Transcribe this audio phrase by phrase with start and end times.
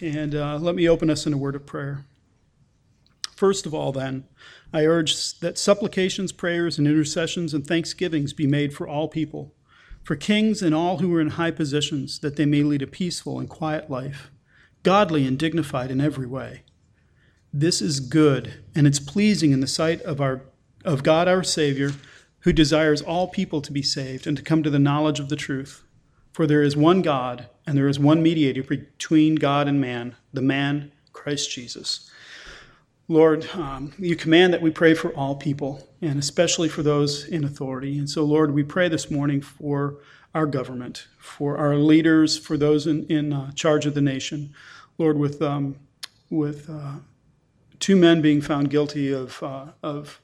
[0.00, 2.04] And uh, let me open us in a word of prayer.
[3.34, 4.24] First of all, then,
[4.72, 9.54] I urge that supplications, prayers, and intercessions and thanksgivings be made for all people,
[10.02, 13.38] for kings and all who are in high positions, that they may lead a peaceful
[13.38, 14.30] and quiet life,
[14.82, 16.62] godly and dignified in every way.
[17.52, 20.42] This is good, and it's pleasing in the sight of, our,
[20.84, 21.92] of God our Savior,
[22.40, 25.36] who desires all people to be saved and to come to the knowledge of the
[25.36, 25.82] truth.
[26.32, 30.42] For there is one God, and there is one mediator between God and man, the
[30.42, 32.10] man, Christ Jesus.
[33.08, 37.44] Lord, um, you command that we pray for all people, and especially for those in
[37.44, 37.98] authority.
[37.98, 39.98] And so, Lord, we pray this morning for
[40.34, 44.52] our government, for our leaders, for those in, in uh, charge of the nation.
[44.98, 45.76] Lord, with, um,
[46.30, 46.96] with uh,
[47.78, 50.20] two men being found guilty of, uh, of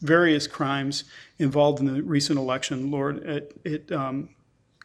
[0.00, 1.04] various crimes
[1.38, 4.28] involved in the recent election, Lord, it, it um,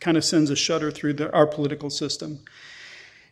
[0.04, 2.40] kind of sends a shudder through the, our political system.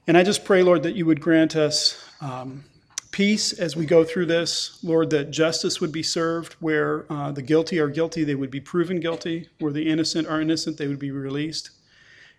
[0.07, 2.63] And I just pray, Lord, that you would grant us um,
[3.11, 4.79] peace as we go through this.
[4.81, 8.61] Lord, that justice would be served where uh, the guilty are guilty, they would be
[8.61, 9.49] proven guilty.
[9.59, 11.71] Where the innocent are innocent, they would be released.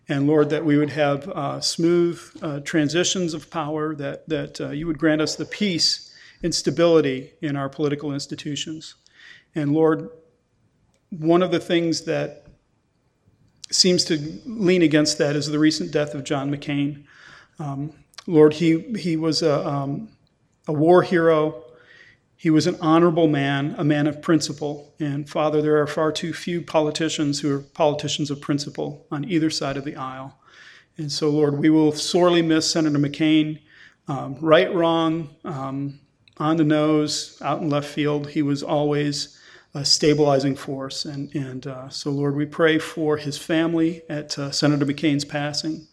[0.08, 4.70] And Lord, that we would have uh, smooth uh, transitions of power, that, that uh,
[4.70, 8.94] you would grant us the peace and stability in our political institutions.
[9.54, 10.08] And Lord,
[11.10, 12.46] one of the things that
[13.74, 17.04] seems to lean against that is the recent death of John McCain.
[17.58, 17.92] Um,
[18.26, 20.08] Lord, he, he was a, um,
[20.66, 21.64] a war hero.
[22.36, 24.92] He was an honorable man, a man of principle.
[24.98, 29.50] And Father, there are far too few politicians who are politicians of principle on either
[29.50, 30.38] side of the aisle.
[30.98, 33.60] And so, Lord, we will sorely miss Senator McCain.
[34.08, 36.00] Um, right, wrong, um,
[36.38, 39.38] on the nose, out in left field, he was always
[39.74, 41.04] a stabilizing force.
[41.04, 45.86] And, and uh, so, Lord, we pray for his family at uh, Senator McCain's passing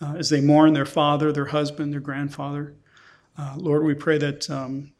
[0.00, 2.74] uh, as they mourn their father, their husband, their grandfather.
[3.38, 4.92] Uh, Lord, we pray that, um,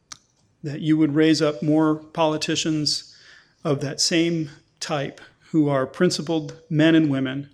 [0.62, 3.14] that you would raise up more politicians
[3.62, 4.50] of that same
[4.80, 7.50] type who are principled men and women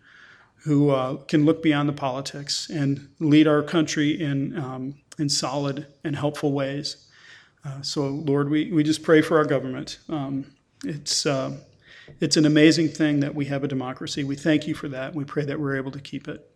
[0.65, 5.87] who uh, can look beyond the politics and lead our country in, um, in solid
[6.05, 7.09] and helpful ways.
[7.65, 9.99] Uh, so, Lord, we, we just pray for our government.
[10.09, 10.47] Um,
[10.85, 11.57] it's, uh,
[12.21, 14.25] it's an amazing thing that we have a democracy.
[14.25, 15.15] We thank you for that.
[15.15, 16.47] We pray that we're able to keep it.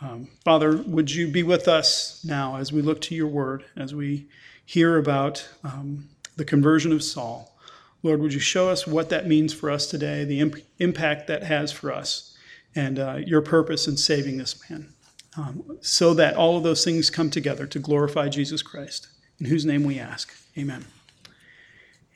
[0.00, 3.94] Um, Father, would you be with us now as we look to your word, as
[3.94, 4.26] we
[4.64, 7.56] hear about um, the conversion of Saul?
[8.02, 11.44] Lord, would you show us what that means for us today, the imp- impact that
[11.44, 12.36] has for us,
[12.74, 14.92] and uh, your purpose in saving this man,
[15.36, 19.06] um, so that all of those things come together to glorify Jesus Christ,
[19.38, 20.34] in whose name we ask.
[20.58, 20.84] Amen.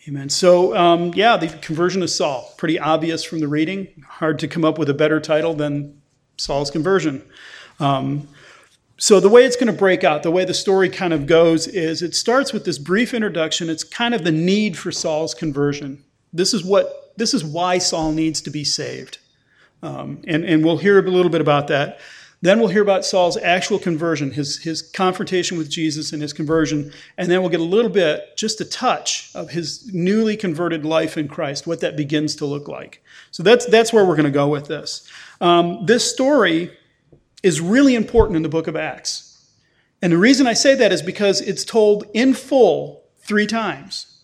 [0.09, 0.29] Amen.
[0.29, 4.05] So, um, yeah, the conversion of Saul, pretty obvious from the reading.
[4.09, 6.01] Hard to come up with a better title than
[6.37, 7.23] Saul's conversion.
[7.81, 8.29] Um,
[8.99, 11.67] so, the way it's going to break out, the way the story kind of goes,
[11.67, 13.69] is it starts with this brief introduction.
[13.69, 16.05] It's kind of the need for Saul's conversion.
[16.33, 19.19] This is what this is why Saul needs to be saved,
[19.83, 21.99] um, and and we'll hear a little bit about that.
[22.47, 26.93] Then we'll hear about Saul's actual conversion, his, his confrontation with Jesus and his conversion.
[27.17, 31.17] And then we'll get a little bit, just a touch of his newly converted life
[31.17, 33.03] in Christ, what that begins to look like.
[33.31, 35.11] So that's, that's where we're going to go with this.
[35.41, 36.71] Um, this story
[37.43, 39.51] is really important in the book of Acts.
[40.01, 44.21] And the reason I say that is because it's told in full three times.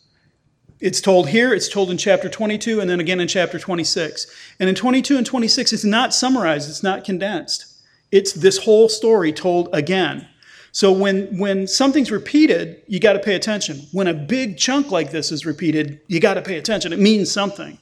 [0.81, 4.27] It's told here, it's told in chapter 22, and then again in chapter 26.
[4.61, 7.72] And in 22 and 26, it's not summarized, it's not condensed.
[8.13, 10.29] It's this whole story told again.
[10.71, 13.87] So when, when something's repeated, you got to pay attention.
[13.93, 16.93] When a big chunk like this is repeated, you got to pay attention.
[16.93, 17.79] It means something.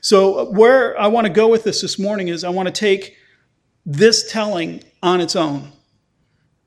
[0.00, 3.16] So where I want to go with this this morning is I want to take
[3.86, 5.72] this telling on its own.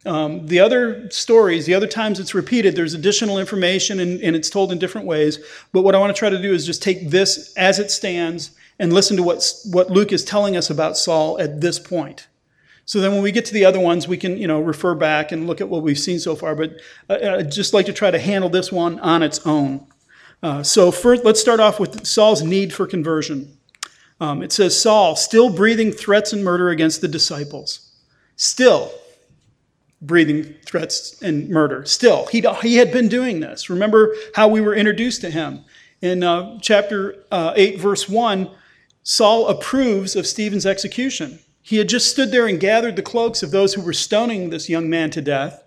[0.05, 4.49] Um, the other stories, the other times it's repeated, there's additional information and, and it's
[4.49, 5.39] told in different ways.
[5.73, 8.51] But what I want to try to do is just take this as it stands
[8.79, 12.27] and listen to what, what Luke is telling us about Saul at this point.
[12.87, 15.33] So then when we get to the other ones, we can, you know, refer back
[15.33, 16.55] and look at what we've seen so far.
[16.55, 16.79] But
[17.09, 19.85] uh, I'd just like to try to handle this one on its own.
[20.41, 23.57] Uh, so first, let's start off with Saul's need for conversion.
[24.21, 27.91] Um, it says, Saul, still breathing threats and murder against the disciples.
[28.37, 28.93] Still
[30.01, 31.83] breathing threats and murder.
[31.83, 33.69] Still, he, he had been doing this.
[33.69, 35.65] Remember how we were introduced to him.
[36.01, 38.49] In uh, chapter uh, 8, verse 1,
[39.03, 41.39] Saul approves of Stephen's execution.
[41.67, 44.69] He had just stood there and gathered the cloaks of those who were stoning this
[44.69, 45.65] young man to death.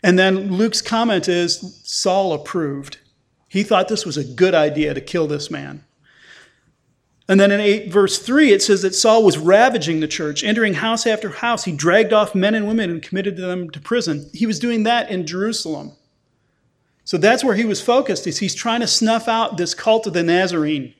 [0.00, 2.98] And then Luke's comment is Saul approved.
[3.48, 5.82] He thought this was a good idea to kill this man.
[7.28, 10.74] And then in 8 verse 3, it says that Saul was ravaging the church, entering
[10.74, 11.64] house after house.
[11.64, 14.30] He dragged off men and women and committed them to prison.
[14.32, 15.96] He was doing that in Jerusalem.
[17.02, 20.12] So that's where he was focused, is he's trying to snuff out this cult of
[20.12, 20.94] the Nazarene,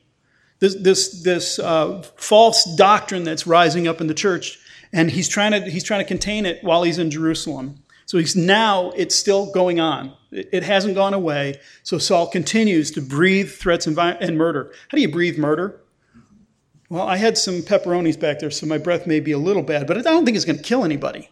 [0.59, 4.59] this, this, this uh, false doctrine that's rising up in the church.
[4.93, 7.83] And he's trying, to, he's trying to contain it while he's in Jerusalem.
[8.05, 10.13] So he's now, it's still going on.
[10.31, 11.59] It, it hasn't gone away.
[11.83, 14.71] So Saul continues to breathe threats and, and murder.
[14.89, 15.81] How do you breathe murder?
[16.89, 19.87] Well, I had some pepperonis back there, so my breath may be a little bad,
[19.87, 21.29] but I don't think it's going to kill anybody.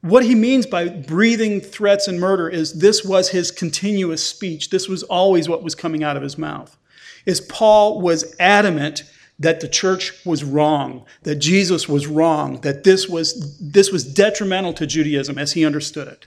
[0.00, 4.70] What he means by breathing threats and murder is this was his continuous speech.
[4.70, 6.76] This was always what was coming out of his mouth.
[7.26, 9.02] Is Paul was adamant
[9.38, 14.72] that the church was wrong, that Jesus was wrong, that this was, this was detrimental
[14.74, 16.26] to Judaism as he understood it.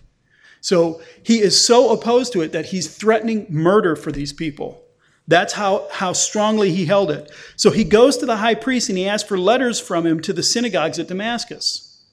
[0.61, 4.83] So he is so opposed to it that he's threatening murder for these people.
[5.27, 7.31] That's how, how strongly he held it.
[7.55, 10.33] So he goes to the high priest and he asks for letters from him to
[10.33, 12.03] the synagogues at Damascus.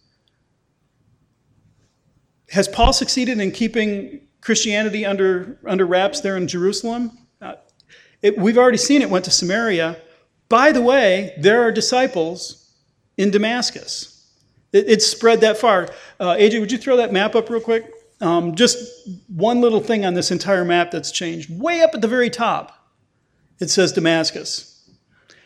[2.50, 7.25] Has Paul succeeded in keeping Christianity under, under wraps there in Jerusalem?
[8.23, 10.01] It, we've already seen it went to Samaria.
[10.49, 12.73] By the way, there are disciples
[13.17, 14.31] in Damascus.
[14.73, 15.89] It, it's spread that far.
[16.19, 17.91] Uh, AJ, would you throw that map up real quick?
[18.21, 21.51] Um, just one little thing on this entire map that's changed.
[21.61, 22.73] Way up at the very top,
[23.61, 24.73] it says Damascus.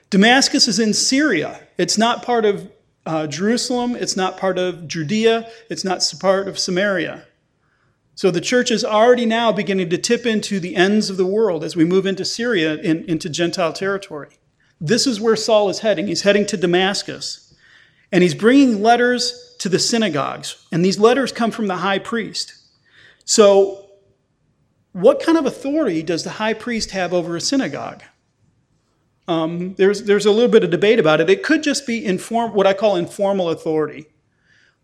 [0.09, 1.61] Damascus is in Syria.
[1.79, 2.71] It's not part of
[3.07, 3.97] uh, Jerusalem.
[3.97, 5.49] It's not part of Judea.
[5.69, 7.25] It's not part of Samaria.
[8.21, 11.65] So the church is already now beginning to tip into the ends of the world
[11.65, 14.37] as we move into Syria, in, into Gentile territory.
[14.79, 16.07] This is where Saul is heading.
[16.07, 17.55] He's heading to Damascus.
[18.13, 20.67] And he's bringing letters to the synagogues.
[20.71, 22.53] And these letters come from the high priest.
[23.25, 23.87] So
[24.93, 28.03] what kind of authority does the high priest have over a synagogue?
[29.29, 31.31] Um, there's, there's a little bit of debate about it.
[31.31, 34.09] It could just be inform, what I call informal authority.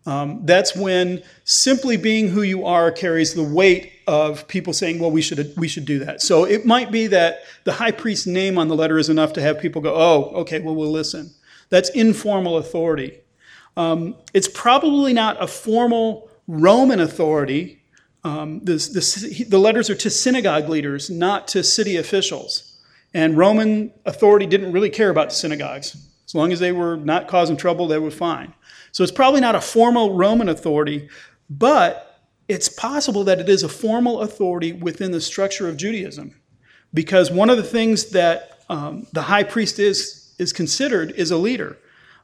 [0.07, 5.11] Um, that's when simply being who you are carries the weight of people saying, well,
[5.11, 6.21] we should, we should do that.
[6.21, 9.41] So it might be that the high priest's name on the letter is enough to
[9.41, 11.31] have people go, oh, okay, well, we'll listen.
[11.69, 13.19] That's informal authority.
[13.75, 17.77] Um, it's probably not a formal Roman authority
[18.27, 22.77] um, this, this, the letters are to synagogue leaders, not to city officials.
[23.13, 25.95] And Roman authority didn't really care about synagogues.
[26.25, 28.53] As long as they were not causing trouble, they were fine.
[28.97, 31.07] So it's probably not a formal Roman authority,
[31.51, 36.33] but it's possible that it is a formal authority within the structure of Judaism.
[36.95, 41.37] Because one of the things that um, the high priest is, is considered is a
[41.37, 41.77] leader.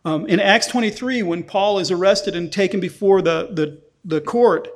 [0.03, 4.67] Um, in Acts 23, when Paul is arrested and taken before the, the, the court,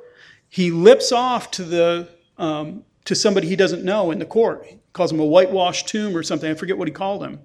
[0.50, 4.67] he lips off to the um, to somebody he doesn't know in the court.
[4.67, 6.51] He calls him a whitewashed tomb or something.
[6.51, 7.39] I forget what he called him.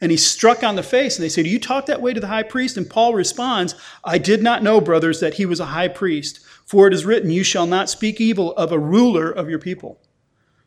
[0.00, 2.20] And he's struck on the face, and they say, Do you talk that way to
[2.20, 2.76] the high priest?
[2.76, 6.86] And Paul responds, I did not know, brothers, that he was a high priest, for
[6.86, 9.98] it is written, You shall not speak evil of a ruler of your people.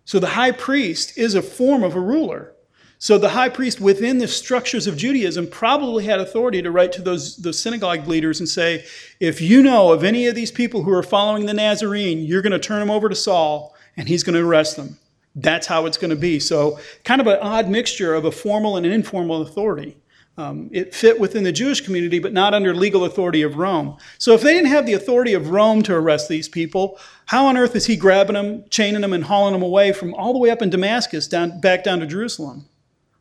[0.04, 2.54] So the high priest is a form of a ruler.
[3.02, 7.02] So the high priest within the structures of Judaism probably had authority to write to
[7.02, 8.86] those, those synagogue leaders and say,
[9.22, 12.52] if you know of any of these people who are following the Nazarene, you're going
[12.52, 14.98] to turn them over to Saul and he's going to arrest them.
[15.36, 16.40] That's how it's going to be.
[16.40, 19.98] So kind of an odd mixture of a formal and an informal authority.
[20.38, 23.98] Um, it fit within the Jewish community, but not under legal authority of Rome.
[24.18, 27.58] So if they didn't have the authority of Rome to arrest these people, how on
[27.58, 30.50] earth is he grabbing them, chaining them, and hauling them away from all the way
[30.50, 32.70] up in Damascus down back down to Jerusalem?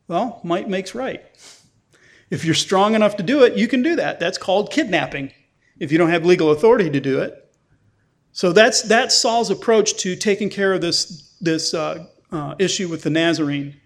[0.07, 1.25] Well, might makes right.
[2.31, 4.21] If you're strong enough to do it, you can do that.
[4.21, 5.33] That's called kidnapping
[5.81, 7.53] if you don't have legal authority to do it.
[8.33, 13.03] So that's, that's Saul's approach to taking care of this, this uh, uh, issue with
[13.03, 13.81] the Nazarene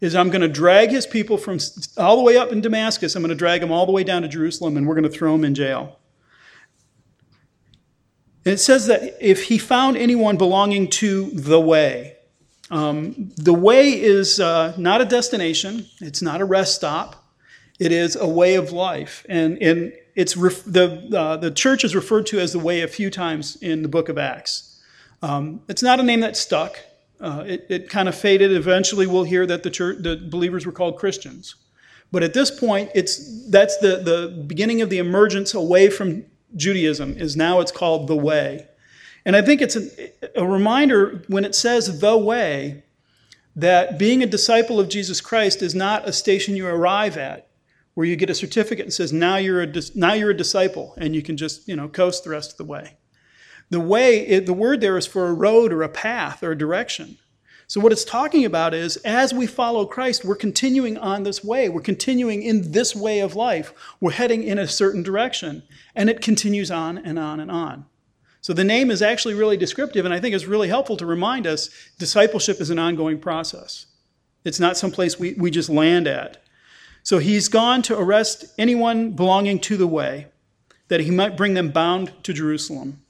[0.00, 1.58] is I'm going to drag his people from
[1.96, 3.14] all the way up in Damascus.
[3.14, 5.10] I'm going to drag them all the way down to Jerusalem, and we're going to
[5.10, 5.98] throw them in jail.
[8.44, 12.16] And it says that if he found anyone belonging to the way,
[12.70, 17.24] um, the way is uh, not a destination, it's not a rest stop,
[17.78, 19.24] it is a way of life.
[19.28, 22.88] And, and it's ref- the, uh, the church is referred to as the way a
[22.88, 24.82] few times in the book of Acts.
[25.22, 26.78] Um, it's not a name that stuck.
[27.24, 28.52] Uh, it, it kind of faded.
[28.52, 31.54] Eventually, we'll hear that the church, the believers were called Christians.
[32.12, 37.16] But at this point, it's that's the, the beginning of the emergence away from Judaism.
[37.16, 38.68] Is now it's called the way.
[39.24, 42.84] And I think it's a, a reminder when it says the way
[43.56, 47.48] that being a disciple of Jesus Christ is not a station you arrive at
[47.94, 51.14] where you get a certificate and says now you're a now you're a disciple and
[51.14, 52.96] you can just you know coast the rest of the way
[53.74, 56.58] the way it, the word there is for a road or a path or a
[56.58, 57.18] direction
[57.66, 61.68] So, what it's talking about is as we follow Christ, we're continuing on this way.
[61.68, 63.74] We're continuing in this way of life.
[64.00, 65.62] We're heading in a certain direction.
[65.94, 67.86] And it continues on and on and on.
[68.42, 71.46] So, the name is actually really descriptive, and I think it's really helpful to remind
[71.46, 73.86] us discipleship is an ongoing process.
[74.44, 76.42] It's not someplace we, we just land at.
[77.02, 80.28] So, he's gone to arrest anyone belonging to the way,
[80.88, 83.03] that he might bring them bound to Jerusalem.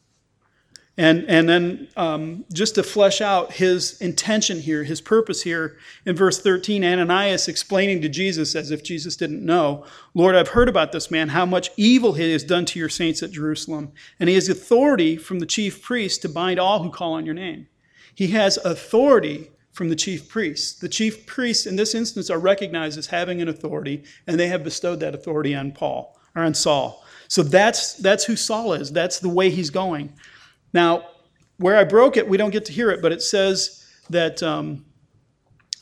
[0.96, 6.14] And, and then um, just to flesh out his intention here, his purpose here, in
[6.14, 9.84] verse 13, Ananias explaining to Jesus, as if Jesus didn't know,
[10.14, 13.24] Lord, I've heard about this man, how much evil he has done to your saints
[13.24, 13.90] at Jerusalem.
[14.20, 17.34] And he has authority from the chief priest to bind all who call on your
[17.34, 17.66] name.
[18.14, 20.78] He has authority from the chief priests.
[20.78, 24.62] The chief priests in this instance are recognized as having an authority, and they have
[24.62, 27.04] bestowed that authority on Paul or on Saul.
[27.26, 28.92] So that's that's who Saul is.
[28.92, 30.12] That's the way he's going.
[30.74, 31.06] Now,
[31.56, 34.84] where I broke it, we don't get to hear it, but it says that, um,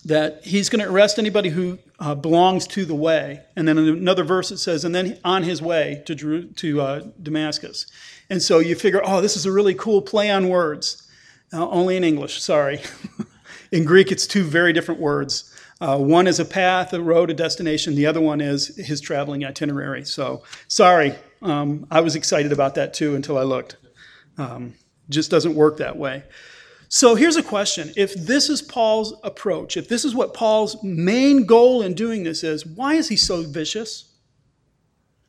[0.04, 3.40] that he's going to arrest anybody who uh, belongs to the way.
[3.56, 7.00] And then in another verse it says, and then on his way to, to uh,
[7.22, 7.86] Damascus.
[8.28, 11.08] And so you figure, oh, this is a really cool play on words.
[11.52, 12.80] Uh, only in English, sorry.
[13.72, 15.48] in Greek, it's two very different words.
[15.80, 17.94] Uh, one is a path, a road, a destination.
[17.94, 20.04] The other one is his traveling itinerary.
[20.04, 23.76] So, sorry, um, I was excited about that too until I looked.
[24.38, 24.74] Um,
[25.12, 26.24] just doesn't work that way.
[26.88, 27.90] So here's a question.
[27.96, 32.44] If this is Paul's approach, if this is what Paul's main goal in doing this
[32.44, 34.12] is, why is he so vicious?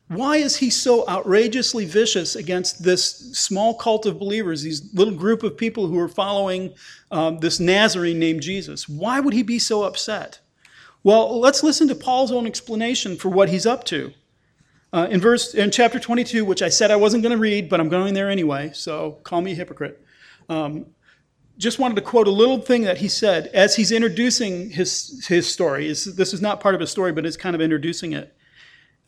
[0.08, 5.42] Why is he so outrageously vicious against this small cult of believers, these little group
[5.42, 6.74] of people who are following
[7.10, 8.86] um, this Nazarene named Jesus?
[8.86, 10.40] Why would he be so upset?
[11.02, 14.12] Well, let's listen to Paul's own explanation for what he's up to.
[14.94, 17.80] Uh, in verse in chapter 22, which I said I wasn't going to read, but
[17.80, 20.00] I'm going there anyway, so call me a hypocrite.
[20.48, 20.86] Um,
[21.58, 25.52] just wanted to quote a little thing that he said as he's introducing his his
[25.52, 25.88] story.
[25.88, 28.36] This is not part of his story, but it's kind of introducing it.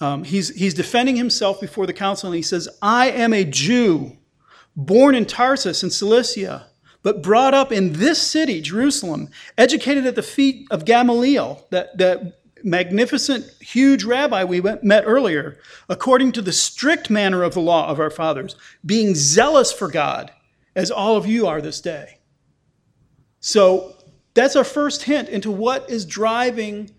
[0.00, 4.16] Um, he's he's defending himself before the council, and he says, "I am a Jew,
[4.75, 6.66] born in Tarsus in Cilicia."
[7.02, 12.40] but brought up in this city, Jerusalem, educated at the feet of Gamaliel, that, that
[12.66, 15.58] magnificent, huge rabbi we met earlier,
[15.88, 20.32] according to the strict manner of the law of our fathers, being zealous for God,
[20.75, 22.18] as all of you are this day.
[23.40, 23.94] So
[24.35, 26.90] that's our first hint into what is driving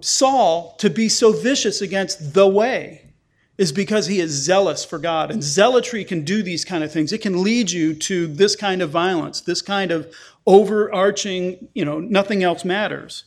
[0.00, 3.12] Saul to be so vicious against the way
[3.56, 5.30] is because he is zealous for God.
[5.30, 7.12] And zealotry can do these kind of things.
[7.12, 10.12] It can lead you to this kind of violence, this kind of
[10.46, 13.24] overarching, you know, nothing else matters.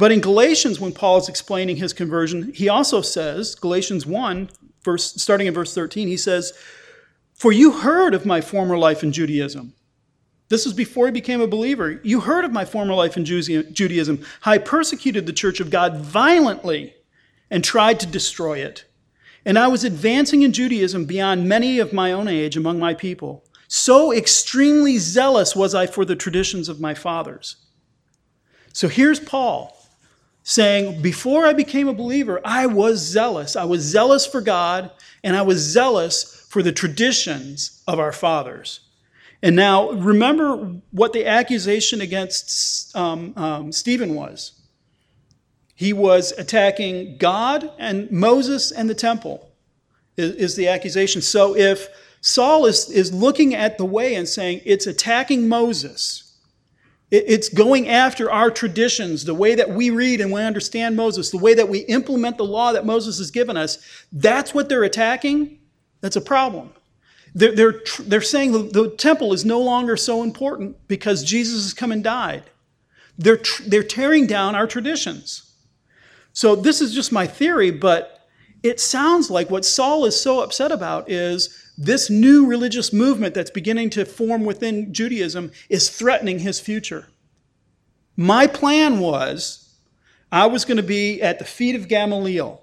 [0.00, 4.48] But in Galatians, when Paul is explaining his conversion, he also says, Galatians 1,
[4.82, 6.54] verse, starting in verse 13, he says,
[7.34, 9.74] For you heard of my former life in Judaism.
[10.48, 12.00] This was before he became a believer.
[12.02, 15.98] You heard of my former life in Judaism, how I persecuted the church of God
[15.98, 16.94] violently
[17.50, 18.86] and tried to destroy it.
[19.44, 23.44] And I was advancing in Judaism beyond many of my own age among my people.
[23.68, 27.56] So extremely zealous was I for the traditions of my fathers.
[28.72, 29.76] So here's Paul
[30.50, 33.54] saying, Before I became a believer, I was zealous.
[33.54, 34.90] I was zealous for God,
[35.22, 38.80] and I was zealous for the traditions of our fathers.
[39.42, 40.56] And now, remember
[40.90, 44.52] what the accusation against um, um, Stephen was.
[45.76, 49.52] He was attacking God and Moses and the temple,
[50.16, 51.22] is, is the accusation.
[51.22, 51.88] So if
[52.20, 56.29] Saul is, is looking at the way and saying it's attacking Moses,
[57.10, 61.38] it's going after our traditions, the way that we read and we understand Moses, the
[61.38, 63.78] way that we implement the law that Moses has given us.
[64.12, 65.58] That's what they're attacking.
[66.00, 66.72] That's a problem.
[67.34, 71.74] They're, they're, they're saying the, the temple is no longer so important because Jesus has
[71.74, 72.44] come and died.
[73.18, 75.52] They're, they're tearing down our traditions.
[76.32, 78.28] So, this is just my theory, but
[78.62, 83.50] it sounds like what Saul is so upset about is this new religious movement that's
[83.50, 87.08] beginning to form within Judaism is threatening his future.
[88.16, 89.74] My plan was
[90.32, 92.62] I was going to be at the feet of Gamaliel.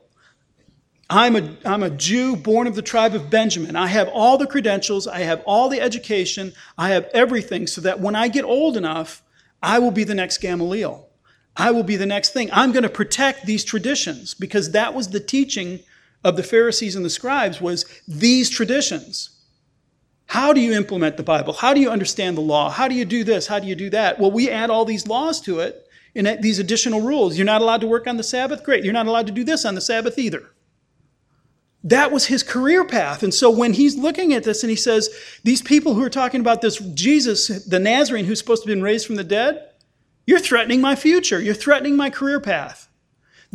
[1.09, 3.75] I'm a, I'm a Jew born of the tribe of Benjamin.
[3.75, 7.99] I have all the credentials, I have all the education, I have everything so that
[7.99, 9.23] when I get old enough,
[9.63, 11.07] I will be the next Gamaliel.
[11.55, 12.49] I will be the next thing.
[12.51, 15.79] I'm going to protect these traditions because that was the teaching
[16.27, 19.29] of the Pharisees and the scribes was these traditions.
[20.25, 21.53] How do you implement the Bible?
[21.53, 22.69] How do you understand the law?
[22.69, 23.47] How do you do this?
[23.47, 24.19] How do you do that?
[24.19, 27.37] Well, we add all these laws to it and these additional rules.
[27.37, 28.61] You're not allowed to work on the Sabbath?
[28.61, 28.83] Great.
[28.83, 30.51] You're not allowed to do this on the Sabbath either.
[31.81, 33.23] That was his career path.
[33.23, 35.09] And so when he's looking at this and he says,
[35.45, 38.83] These people who are talking about this Jesus, the Nazarene who's supposed to have been
[38.83, 39.69] raised from the dead,
[40.25, 41.39] You're threatening my future.
[41.39, 42.86] You're threatening my career path.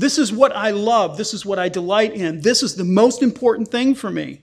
[0.03, 1.17] This is what I love.
[1.17, 2.41] This is what I delight in.
[2.41, 4.43] This is the most important thing for me.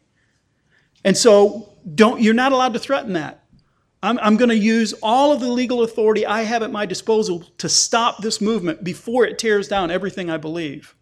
[1.04, 3.44] And so don't, you're not allowed to threaten that.
[4.02, 7.44] I'm, I'm going to use all of the legal authority I have at my disposal
[7.58, 10.96] to stop this movement before it tears down everything I believe.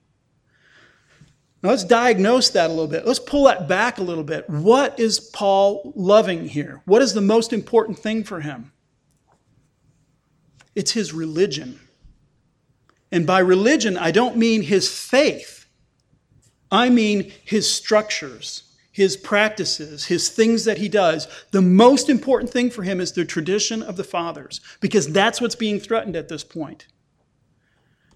[1.61, 3.05] Now let's diagnose that a little bit.
[3.05, 4.49] Let's pull that back a little bit.
[4.49, 6.81] What is Paul loving here?
[6.85, 8.71] What is the most important thing for him?
[10.73, 11.79] It's his religion.
[13.11, 15.65] And by religion, I don't mean his faith,
[16.71, 21.27] I mean his structures, his practices, his things that he does.
[21.51, 25.55] The most important thing for him is the tradition of the fathers, because that's what's
[25.55, 26.87] being threatened at this point.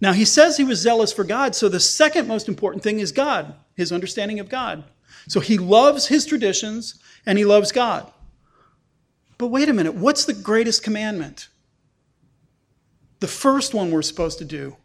[0.01, 3.11] Now, he says he was zealous for God, so the second most important thing is
[3.11, 4.83] God, his understanding of God.
[5.27, 8.11] So he loves his traditions and he loves God.
[9.37, 11.47] But wait a minute, what's the greatest commandment?
[13.19, 14.75] The first one we're supposed to do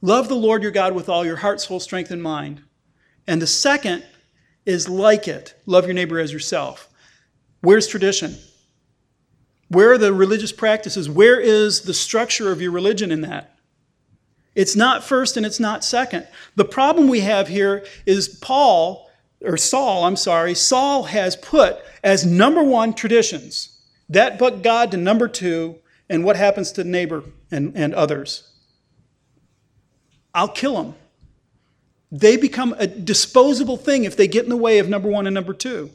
[0.00, 2.62] love the Lord your God with all your heart, soul, strength, and mind.
[3.26, 4.04] And the second
[4.66, 6.88] is like it love your neighbor as yourself.
[7.60, 8.36] Where's tradition?
[9.68, 11.08] Where are the religious practices?
[11.08, 13.56] Where is the structure of your religion in that?
[14.54, 16.26] It's not first and it's not second.
[16.56, 19.08] The problem we have here is Paul,
[19.42, 24.96] or Saul, I'm sorry, Saul has put as number one traditions, that but God to
[24.96, 25.76] number two,
[26.08, 28.49] and what happens to neighbor and, and others.
[30.34, 30.94] I'll kill them.
[32.12, 35.34] They become a disposable thing if they get in the way of number one and
[35.34, 35.90] number two.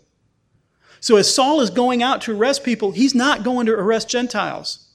[1.00, 4.88] So as Saul is going out to arrest people, he's not going to arrest Gentiles.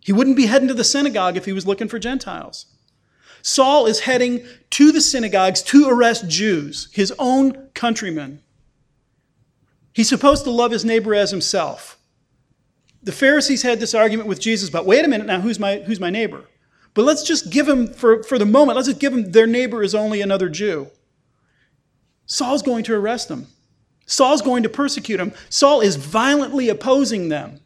[0.00, 2.66] He wouldn't be heading to the synagogue if he was looking for Gentiles.
[3.40, 8.42] Saul is heading to the synagogues to arrest Jews, his own countrymen.
[9.92, 11.98] He's supposed to love his neighbor as himself.
[13.02, 16.00] The Pharisees had this argument with Jesus about, wait a minute now, who's my, who's
[16.00, 16.44] my neighbor?
[16.94, 19.82] But let's just give him, for, for the moment, let's just give him their neighbor
[19.82, 20.88] is only another Jew.
[22.26, 23.48] Saul's going to arrest them.
[24.06, 25.32] Saul's going to persecute them.
[25.50, 27.60] Saul is violently opposing them.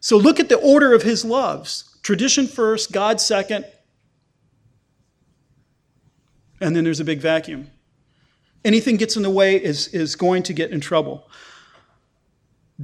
[0.00, 3.64] So look at the order of his loves tradition first, God second,
[6.60, 7.70] and then there's a big vacuum.
[8.64, 11.28] Anything gets in the way is, is going to get in trouble.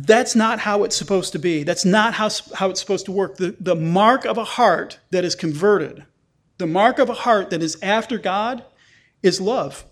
[0.00, 1.64] That's not how it's supposed to be.
[1.64, 3.36] That's not how, how it's supposed to work.
[3.36, 6.04] The, the mark of a heart that is converted,
[6.58, 8.64] the mark of a heart that is after God,
[9.24, 9.84] is love.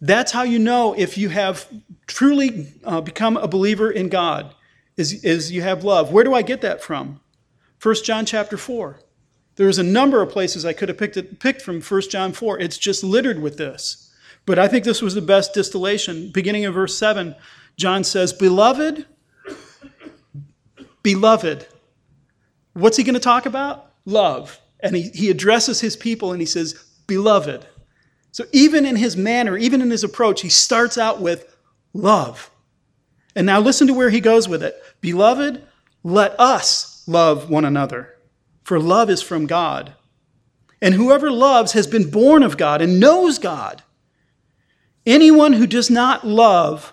[0.00, 1.68] That's how you know if you have
[2.08, 4.52] truly uh, become a believer in God,
[4.96, 6.10] is, is you have love.
[6.10, 7.20] Where do I get that from?
[7.80, 8.98] 1 John chapter 4.
[9.54, 12.58] There's a number of places I could have picked, it, picked from 1 John 4.
[12.58, 14.12] It's just littered with this.
[14.46, 16.30] But I think this was the best distillation.
[16.32, 17.36] Beginning of verse 7,
[17.76, 19.06] John says, Beloved,
[21.02, 21.66] beloved.
[22.72, 23.92] What's he going to talk about?
[24.04, 24.60] Love.
[24.80, 26.74] And he, he addresses his people and he says,
[27.06, 27.66] Beloved.
[28.32, 31.56] So even in his manner, even in his approach, he starts out with
[31.94, 32.50] love.
[33.34, 34.82] And now listen to where he goes with it.
[35.00, 35.62] Beloved,
[36.02, 38.16] let us love one another
[38.66, 39.94] for love is from God.
[40.82, 43.84] And whoever loves has been born of God and knows God.
[45.06, 46.92] Anyone who does not love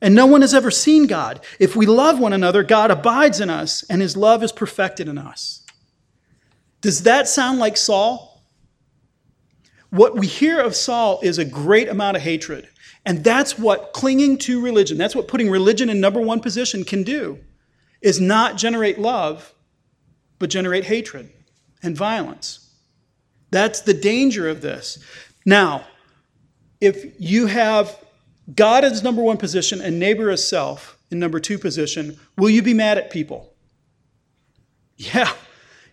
[0.00, 1.44] And no one has ever seen God.
[1.58, 5.18] If we love one another, God abides in us, and his love is perfected in
[5.18, 5.64] us.
[6.80, 8.44] Does that sound like Saul?
[9.90, 12.68] What we hear of Saul is a great amount of hatred.
[13.04, 17.02] And that's what clinging to religion, that's what putting religion in number one position can
[17.02, 17.38] do,
[18.02, 19.54] is not generate love,
[20.38, 21.30] but generate hatred
[21.82, 22.74] and violence.
[23.50, 25.02] That's the danger of this.
[25.46, 25.86] Now,
[26.80, 27.96] if you have
[28.54, 32.62] God as number one position and neighbor is self in number two position, will you
[32.62, 33.52] be mad at people?
[34.96, 35.32] Yeah.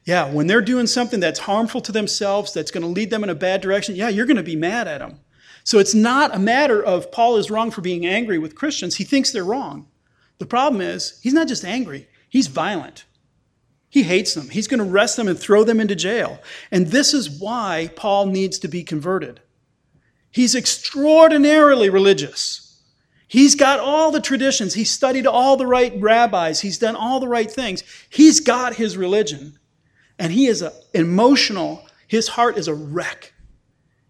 [0.06, 3.30] Yeah, when they're doing something that's harmful to themselves, that's going to lead them in
[3.30, 5.20] a bad direction, yeah, you're going to be mad at them.
[5.64, 8.98] So it's not a matter of Paul is wrong for being angry with Christians.
[8.98, 9.88] He thinks they're wrong.
[10.38, 13.06] The problem is, he's not just angry, he's violent.
[13.90, 14.50] He hates them.
[14.50, 16.40] He's going to arrest them and throw them into jail.
[16.70, 19.40] And this is why Paul needs to be converted.
[20.36, 22.82] He's extraordinarily religious.
[23.26, 24.74] He's got all the traditions.
[24.74, 26.60] He's studied all the right rabbis.
[26.60, 27.86] He's done all the right things.
[28.10, 29.58] He's got his religion.
[30.20, 33.34] And he is a, emotional, his heart is a wreck.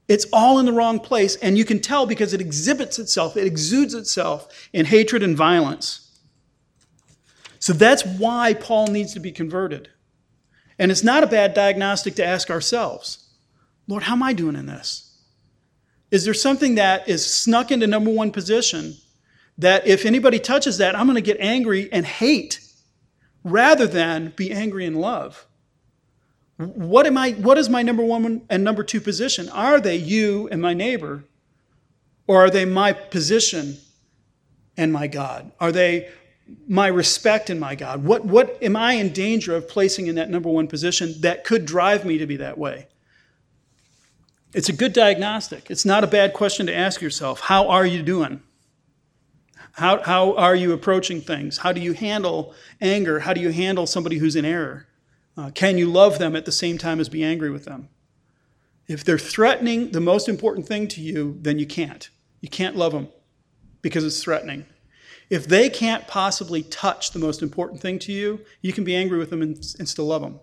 [0.08, 3.46] It's all in the wrong place, and you can tell because it exhibits itself, it
[3.46, 6.20] exudes itself in hatred and violence.
[7.60, 9.90] So that's why Paul needs to be converted.
[10.80, 13.30] And it's not a bad diagnostic to ask ourselves
[13.88, 15.05] Lord, how am I doing in this?
[16.12, 18.96] Is there something that is snuck into number one position
[19.58, 22.60] that if anybody touches that, I'm going to get angry and hate
[23.44, 25.46] rather than be angry and love?
[26.58, 29.50] What am I what is my number one and number two position?
[29.50, 31.26] Are they you and my neighbor?
[32.28, 33.78] Or are they my position
[34.78, 35.52] and my God?
[35.60, 36.10] Are they
[36.68, 38.04] my respect and my God?
[38.04, 41.66] What what am I in danger of placing in that number one position that could
[41.66, 42.88] drive me to be that way?
[44.56, 45.70] It's a good diagnostic.
[45.70, 47.42] It's not a bad question to ask yourself.
[47.42, 48.42] How are you doing?
[49.74, 51.58] How, how are you approaching things?
[51.58, 53.20] How do you handle anger?
[53.20, 54.88] How do you handle somebody who's in error?
[55.36, 57.90] Uh, can you love them at the same time as be angry with them?
[58.88, 62.10] If they're threatening the most important thing to you, then you can't.
[62.40, 63.10] You can't love them
[63.82, 64.66] because it's threatening.
[65.30, 69.18] If they can't possibly touch the most important thing to you, you can be angry
[69.18, 70.40] with them and, and still love them.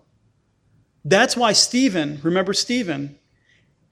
[1.03, 3.17] That's why Stephen, remember Stephen,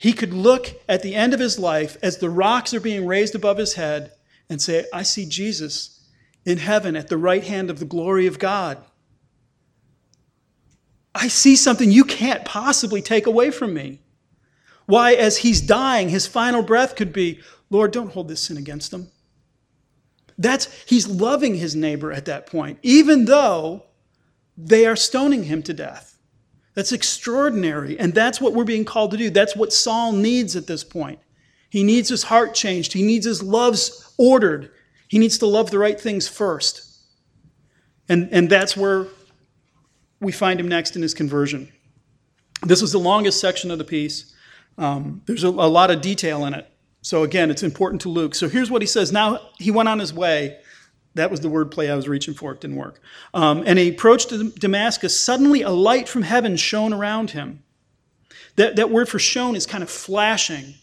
[0.02, 3.36] he could look at the end of his life as the rocks are being raised
[3.36, 4.12] above his head
[4.50, 6.10] and say, I see Jesus
[6.44, 8.80] in heaven at the right hand of the glory of God.
[11.14, 14.00] I see something you can't possibly take away from me.
[14.88, 18.90] Why, as he's dying, his final breath could be, Lord, don't hold this sin against
[18.90, 19.12] them.
[20.36, 23.84] That's he's loving his neighbor at that point, even though
[24.58, 26.11] they are stoning him to death.
[26.74, 29.30] That's extraordinary, and that's what we're being called to do.
[29.30, 31.20] That's what Saul needs at this point.
[31.70, 32.94] He needs his heart changed.
[32.94, 34.72] He needs his loves ordered.
[35.08, 36.88] He needs to love the right things first.
[38.08, 39.08] And, and that's where
[40.20, 41.72] we find him next in his conversion.
[42.64, 44.34] This is the longest section of the piece.
[44.78, 46.70] Um, there's a, a lot of detail in it.
[47.02, 48.36] So again, it's important to Luke.
[48.36, 49.12] So here's what he says.
[49.12, 50.60] Now he went on his way.
[51.16, 52.54] That was the word play I was reaching for.
[52.54, 53.02] It didn't work.
[53.34, 55.20] Um, and he approached Damascus.
[55.20, 57.64] Suddenly, a light from heaven shone around him.
[58.56, 60.76] That, that word for shone is kind of flashing.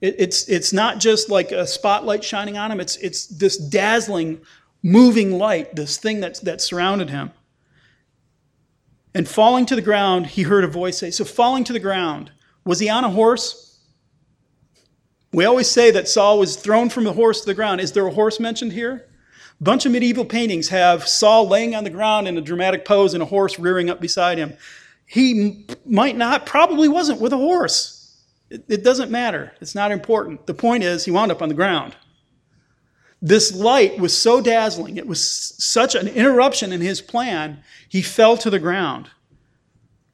[0.00, 4.40] It, it's, it's not just like a spotlight shining on him, it's, it's this dazzling,
[4.82, 7.30] moving light, this thing that's, that surrounded him.
[9.14, 12.32] And falling to the ground, he heard a voice say, So, falling to the ground,
[12.64, 13.80] was he on a horse?
[15.32, 17.80] We always say that Saul was thrown from the horse to the ground.
[17.80, 19.08] Is there a horse mentioned here?
[19.62, 23.22] Bunch of medieval paintings have Saul laying on the ground in a dramatic pose and
[23.22, 24.56] a horse rearing up beside him.
[25.06, 28.20] He might not, probably wasn't with a horse.
[28.50, 29.52] It, it doesn't matter.
[29.60, 30.46] It's not important.
[30.48, 31.94] The point is, he wound up on the ground.
[33.20, 38.36] This light was so dazzling, it was such an interruption in his plan, he fell
[38.38, 39.10] to the ground.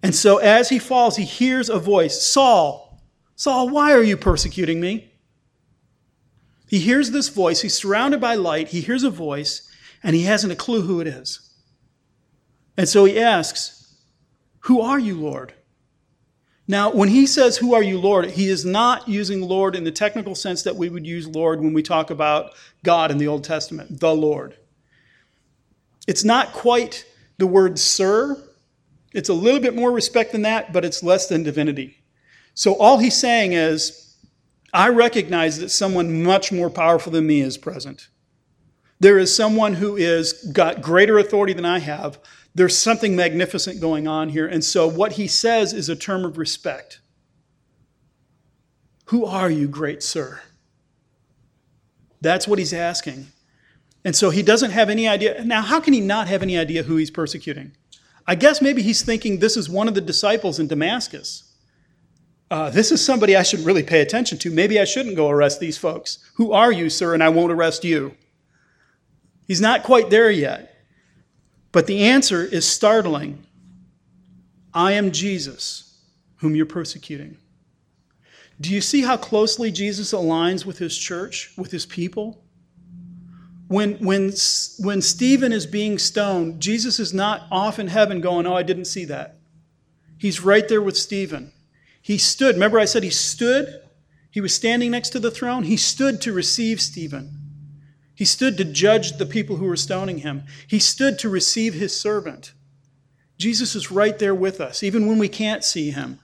[0.03, 3.01] And so as he falls, he hears a voice Saul,
[3.35, 5.08] Saul, why are you persecuting me?
[6.69, 7.63] He hears this voice.
[7.63, 8.69] He's surrounded by light.
[8.69, 9.69] He hears a voice,
[10.03, 11.41] and he hasn't a clue who it is.
[12.77, 13.97] And so he asks,
[14.61, 15.55] Who are you, Lord?
[16.69, 18.27] Now, when he says, Who are you, Lord?
[18.31, 21.73] he is not using Lord in the technical sense that we would use Lord when
[21.73, 22.53] we talk about
[22.85, 24.55] God in the Old Testament, the Lord.
[26.07, 27.07] It's not quite
[27.39, 28.37] the word sir.
[29.15, 32.03] It's a little bit more respect than that, but it's less than divinity.
[32.53, 34.08] So all he's saying is,
[34.73, 38.09] I recognize that someone much more powerful than me is present.
[39.01, 42.19] There is someone who is got greater authority than I have
[42.59, 44.47] there's something magnificent going on here.
[44.47, 47.01] And so what he says is a term of respect.
[49.07, 50.41] Who are you, great sir?
[52.21, 53.29] That's what he's asking.
[54.05, 55.45] And so he doesn't have any idea.
[55.45, 57.73] Now, how can he not have any idea who he's persecuting?
[58.27, 61.48] I guess maybe he's thinking this is one of the disciples in Damascus.
[62.51, 64.51] Uh, this is somebody I should really pay attention to.
[64.51, 66.19] Maybe I shouldn't go arrest these folks.
[66.35, 67.13] Who are you, sir?
[67.13, 68.15] And I won't arrest you.
[69.47, 70.75] He's not quite there yet.
[71.73, 73.45] But the answer is startling
[74.73, 75.99] I am Jesus,
[76.37, 77.37] whom you're persecuting.
[78.61, 82.43] Do you see how closely Jesus aligns with his church, with his people?
[83.69, 84.33] When, when,
[84.79, 88.87] when Stephen is being stoned, Jesus is not off in heaven going, Oh, I didn't
[88.87, 89.37] see that.
[90.17, 91.53] He's right there with Stephen.
[92.09, 93.83] He stood, remember I said he stood?
[94.31, 95.65] He was standing next to the throne.
[95.65, 97.39] He stood to receive Stephen.
[98.15, 100.45] He stood to judge the people who were stoning him.
[100.67, 102.55] He stood to receive his servant.
[103.37, 106.21] Jesus is right there with us, even when we can't see him.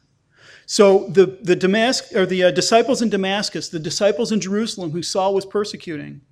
[0.65, 5.03] So the, the, Damascus, or the uh, disciples in Damascus, the disciples in Jerusalem who
[5.03, 6.23] Saul was persecuting,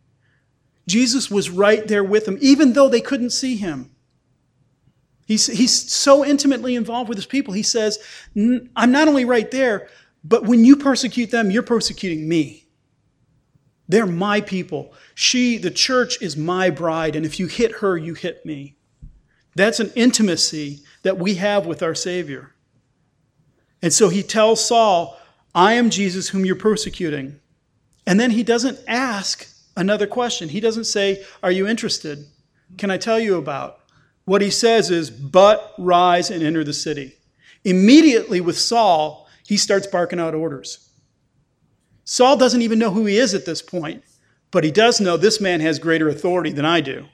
[0.89, 3.91] Jesus was right there with them, even though they couldn't see him.
[5.25, 7.55] He's, he's so intimately involved with his people.
[7.55, 7.99] He says,
[8.37, 9.89] I'm not only right there,
[10.25, 12.69] But when you persecute them, you're persecuting me.
[13.89, 14.95] They're my people.
[15.15, 18.77] She, the church, is my bride, and if you hit her, you hit me.
[19.55, 22.55] That's an intimacy that we have with our Savior.
[23.83, 25.19] And so he tells Saul,
[25.55, 27.41] I am Jesus whom you're persecuting.
[28.07, 30.49] And then he doesn't ask another question.
[30.49, 32.27] He doesn't say, Are you interested?
[32.79, 33.81] Can I tell you about?
[34.25, 37.15] What he says is, But rise and enter the city.
[37.65, 40.91] Immediately with Saul, he starts barking out orders.
[42.05, 44.03] Saul doesn't even know who he is at this point,
[44.51, 47.07] but he does know this man has greater authority than I do.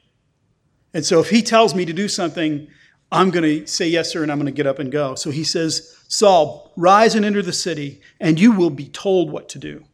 [0.95, 2.69] And so if he tells me to do something,
[3.13, 5.15] I'm going to say yes, sir, and I'm going to get up and go.
[5.15, 9.49] So he says, Saul, rise and enter the city, and you will be told what
[9.51, 9.85] to do.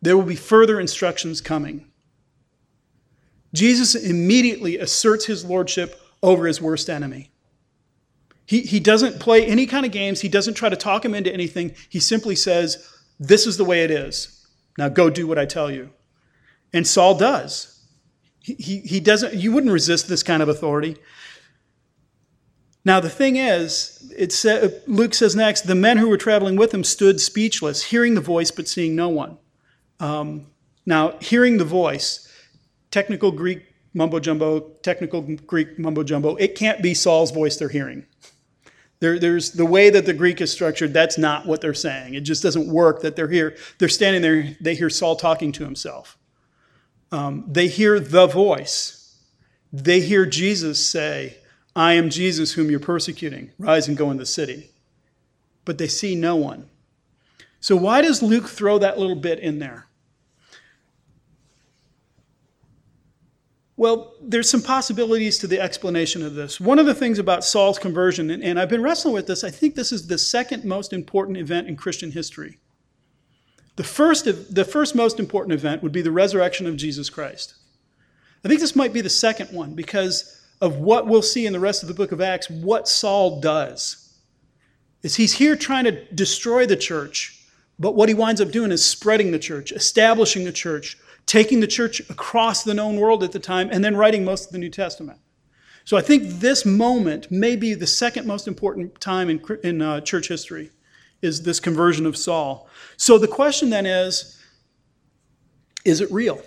[0.00, 1.86] There will be further instructions coming.
[3.54, 7.30] Jesus immediately asserts his lordship over his worst enemy.
[8.46, 10.22] He, he doesn't play any kind of games.
[10.22, 11.74] He doesn't try to talk him into anything.
[11.88, 12.88] He simply says,
[13.20, 14.46] This is the way it is.
[14.78, 15.90] Now go do what I tell you.
[16.72, 17.84] And Saul does.
[18.40, 20.96] He, he, he doesn't, you wouldn't resist this kind of authority.
[22.84, 26.72] Now, the thing is, it sa- Luke says next, the men who were traveling with
[26.72, 29.36] him stood speechless, hearing the voice but seeing no one.
[30.00, 30.46] Um,
[30.86, 32.32] now, hearing the voice,
[32.90, 33.67] technical Greek
[33.98, 38.06] mumbo jumbo, technical Greek mumbo jumbo, it can't be Saul's voice they're hearing.
[39.00, 42.14] There, there's the way that the Greek is structured, that's not what they're saying.
[42.14, 43.56] It just doesn't work that they're here.
[43.78, 46.16] They're standing there, they hear Saul talking to himself.
[47.10, 49.18] Um, they hear the voice.
[49.72, 51.38] They hear Jesus say,
[51.74, 53.50] I am Jesus whom you're persecuting.
[53.58, 54.70] Rise and go in the city.
[55.64, 56.70] But they see no one.
[57.60, 59.87] So, why does Luke throw that little bit in there?
[63.78, 66.60] Well, there's some possibilities to the explanation of this.
[66.60, 69.52] One of the things about Saul's conversion, and, and I've been wrestling with this, I
[69.52, 72.58] think this is the second most important event in Christian history.
[73.76, 77.54] The first, the first most important event would be the resurrection of Jesus Christ.
[78.44, 81.60] I think this might be the second one because of what we'll see in the
[81.60, 84.12] rest of the book of Acts, what Saul does.
[85.04, 87.44] Is he's here trying to destroy the church,
[87.78, 91.66] but what he winds up doing is spreading the church, establishing the church, taking the
[91.66, 94.70] church across the known world at the time, and then writing most of the New
[94.70, 95.20] Testament.
[95.84, 100.00] So I think this moment may be the second most important time in, in uh,
[100.00, 100.70] church history,
[101.20, 102.68] is this conversion of Saul.
[102.96, 104.42] So the question then is,
[105.84, 106.40] is it real?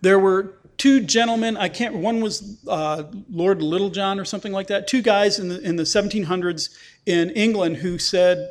[0.00, 4.88] There were two gentlemen, I can't, one was uh, Lord Littlejohn or something like that,
[4.88, 8.50] two guys in the, in the 1700s in England who said,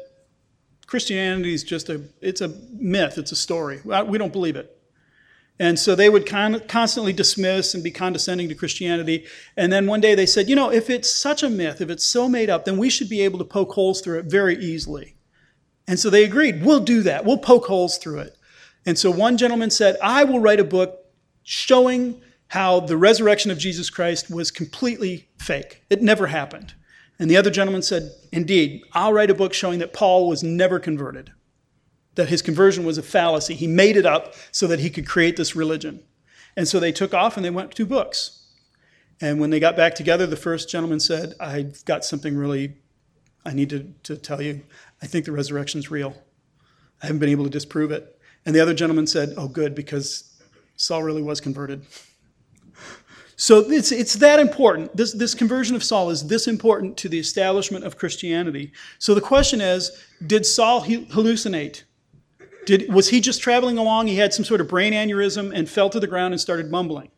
[0.86, 3.80] Christianity is just a, it's a myth, it's a story.
[3.84, 4.78] We don't believe it.
[5.62, 9.28] And so they would con- constantly dismiss and be condescending to Christianity.
[9.56, 12.04] And then one day they said, you know, if it's such a myth, if it's
[12.04, 15.13] so made up, then we should be able to poke holes through it very easily.
[15.88, 17.26] And so they agreed, we'll do that.
[17.26, 18.38] We'll poke holes through it.
[18.88, 21.06] And so one gentleman said, I will write a book
[21.43, 25.84] showing how the resurrection of Jesus Christ was completely fake.
[25.91, 26.74] It never happened.
[27.19, 30.80] And the other gentleman said, Indeed, I'll write a book showing that Paul was never
[30.80, 31.32] converted
[32.15, 33.56] that his conversion was a fallacy.
[33.56, 36.04] He made it up so that he could create this religion.
[36.58, 38.45] And so they took off and they went to books.
[39.21, 42.74] And when they got back together, the first gentleman said, I've got something really
[43.45, 44.62] I need to, to tell you.
[45.02, 46.15] I think the resurrection's real.
[47.02, 48.19] I haven't been able to disprove it.
[48.45, 50.39] And the other gentleman said, Oh, good, because
[50.76, 51.86] Saul really was converted.
[53.38, 54.95] So it's, it's that important.
[54.95, 58.71] This, this conversion of Saul is this important to the establishment of Christianity.
[59.00, 59.91] So the question is
[60.28, 61.82] did Saul hallucinate?
[62.65, 64.08] Did, was he just traveling along?
[64.08, 67.10] He had some sort of brain aneurysm and fell to the ground and started mumbling.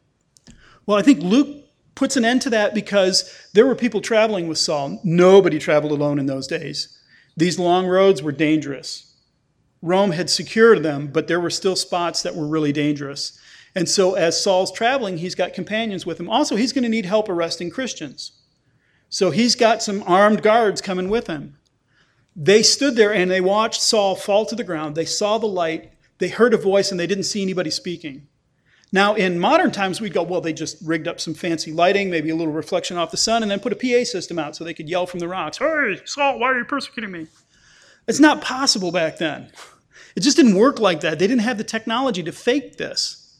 [0.85, 4.57] Well, I think Luke puts an end to that because there were people traveling with
[4.57, 4.99] Saul.
[5.03, 6.97] Nobody traveled alone in those days.
[7.35, 9.13] These long roads were dangerous.
[9.81, 13.37] Rome had secured them, but there were still spots that were really dangerous.
[13.75, 16.29] And so, as Saul's traveling, he's got companions with him.
[16.29, 18.31] Also, he's going to need help arresting Christians.
[19.09, 21.57] So, he's got some armed guards coming with him.
[22.35, 24.95] They stood there and they watched Saul fall to the ground.
[24.95, 28.27] They saw the light, they heard a voice, and they didn't see anybody speaking.
[28.91, 32.29] Now, in modern times, we'd go, well, they just rigged up some fancy lighting, maybe
[32.29, 34.73] a little reflection off the sun, and then put a PA system out so they
[34.73, 37.27] could yell from the rocks, Hey, Saul, why are you persecuting me?
[38.07, 39.51] It's not possible back then.
[40.15, 41.17] It just didn't work like that.
[41.17, 43.35] They didn't have the technology to fake this.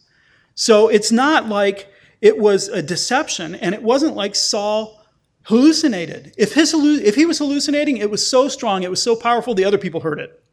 [0.56, 1.88] So it's not like
[2.20, 5.03] it was a deception, and it wasn't like Saul
[5.44, 6.34] hallucinated.
[6.38, 9.66] If, his, if he was hallucinating, it was so strong, it was so powerful, the
[9.66, 10.44] other people heard it.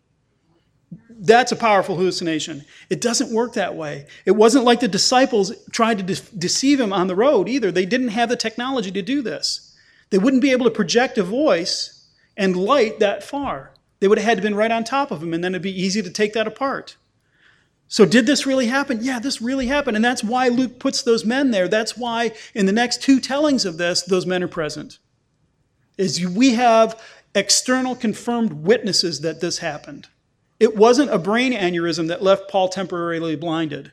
[1.22, 2.64] That's a powerful hallucination.
[2.88, 4.07] It doesn't work that way.
[4.24, 7.70] It wasn't like the disciples tried to de- deceive him on the road either.
[7.70, 9.76] They didn't have the technology to do this.
[10.09, 13.74] They wouldn't be able to project a voice and light that far.
[14.00, 15.79] They would have had to been right on top of him, and then it'd be
[15.79, 16.96] easy to take that apart.
[17.92, 19.00] So, did this really happen?
[19.03, 19.96] Yeah, this really happened.
[19.96, 21.66] And that's why Luke puts those men there.
[21.66, 25.00] That's why in the next two tellings of this, those men are present.
[25.98, 27.03] Is we have
[27.35, 30.07] external confirmed witnesses that this happened.
[30.61, 33.90] It wasn't a brain aneurysm that left Paul temporarily blinded.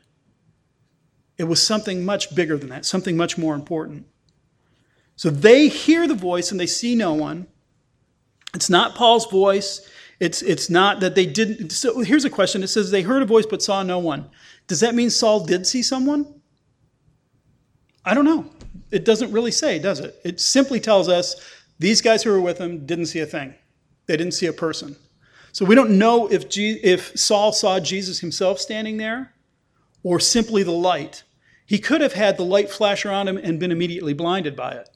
[1.39, 4.05] It was something much bigger than that, something much more important.
[5.15, 7.47] So they hear the voice and they see no one.
[8.53, 9.81] It's not Paul's voice.
[10.19, 11.71] It's, it's not that they didn't.
[11.71, 14.29] So here's a question it says they heard a voice but saw no one.
[14.67, 16.41] Does that mean Saul did see someone?
[18.03, 18.49] I don't know.
[18.89, 20.19] It doesn't really say, does it?
[20.23, 21.35] It simply tells us
[21.77, 23.53] these guys who were with him didn't see a thing,
[24.07, 24.95] they didn't see a person.
[25.51, 29.33] So we don't know if, G- if Saul saw Jesus himself standing there
[30.03, 31.23] or simply the light.
[31.65, 34.89] He could have had the light flash around him and been immediately blinded by it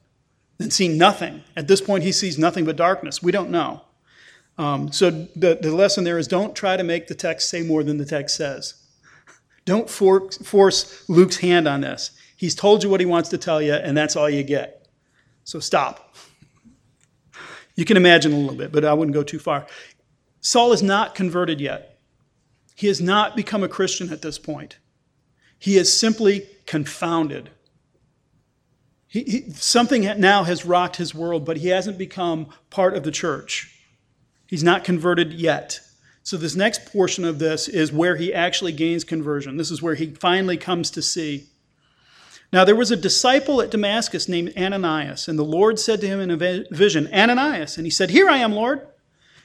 [0.58, 1.42] and seen nothing.
[1.56, 3.22] At this point, he sees nothing but darkness.
[3.22, 3.82] We don't know.
[4.58, 7.82] Um, so the, the lesson there is don't try to make the text say more
[7.82, 8.74] than the text says.
[9.64, 12.10] Don't for, force Luke's hand on this.
[12.36, 14.88] He's told you what he wants to tell you, and that's all you get.
[15.44, 16.14] So stop.
[17.76, 19.66] You can imagine a little bit, but I wouldn't go too far.
[20.40, 22.00] Saul is not converted yet.
[22.74, 24.78] He has not become a Christian at this point.
[25.58, 27.50] He is simply confounded.
[29.06, 33.12] He, he, something now has rocked his world, but he hasn't become part of the
[33.12, 33.72] church.
[34.52, 35.80] He's not converted yet.
[36.22, 39.56] So, this next portion of this is where he actually gains conversion.
[39.56, 41.46] This is where he finally comes to see.
[42.52, 46.20] Now, there was a disciple at Damascus named Ananias, and the Lord said to him
[46.20, 47.78] in a vision, Ananias.
[47.78, 48.86] And he said, Here I am, Lord.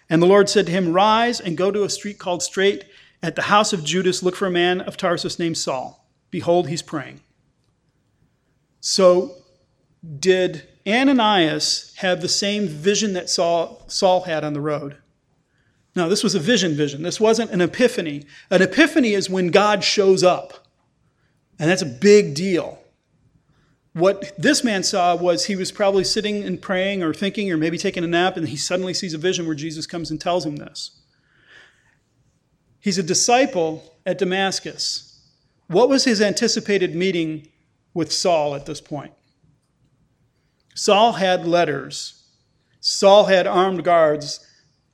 [0.09, 2.83] And the Lord said to him, Rise and go to a street called Straight.
[3.23, 6.05] At the house of Judas, look for a man of Tarsus named Saul.
[6.31, 7.21] Behold, he's praying.
[8.81, 9.37] So,
[10.19, 14.97] did Ananias had the same vision that Saul, Saul had on the road?
[15.95, 17.01] No, this was a vision vision.
[17.01, 18.23] This wasn't an epiphany.
[18.49, 20.67] An epiphany is when God shows up.
[21.59, 22.79] And that's a big deal.
[23.93, 27.79] What this man saw was he was probably sitting and praying or thinking or maybe
[27.79, 30.57] taking a nap, and he suddenly sees a vision where Jesus comes and tells him
[30.57, 30.91] this.
[32.79, 35.19] He's a disciple at Damascus.
[35.65, 37.47] What was his anticipated meeting
[37.95, 39.13] with Saul at this point?
[40.77, 42.23] Saul had letters,
[42.79, 44.43] Saul had armed guards.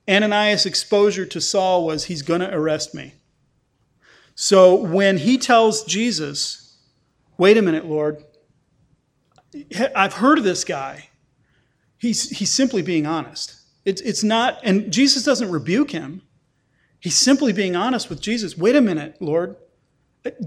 [0.08, 3.14] Ananias' exposure to Saul was, He's going to arrest me.
[4.34, 6.78] So when he tells Jesus,
[7.36, 8.24] Wait a minute, Lord,
[9.94, 11.08] I've heard of this guy.
[11.98, 13.56] He's, he's simply being honest.
[13.84, 16.22] It's, it's not, and Jesus doesn't rebuke him.
[17.00, 18.56] He's simply being honest with Jesus.
[18.56, 19.56] Wait a minute, Lord.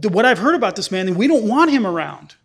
[0.01, 2.35] What I've heard about this man, we don't want him around.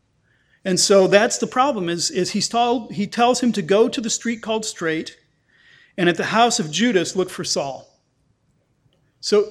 [0.64, 4.00] And so that's the problem is, is he's told, he tells him to go to
[4.00, 5.18] the street called Straight,
[5.96, 7.88] and at the house of Judas, look for Saul.
[9.20, 9.48] So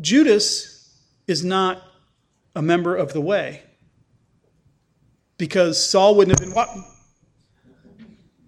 [0.00, 1.82] Judas is not
[2.54, 3.62] a member of the way
[5.38, 6.84] because Saul wouldn't have been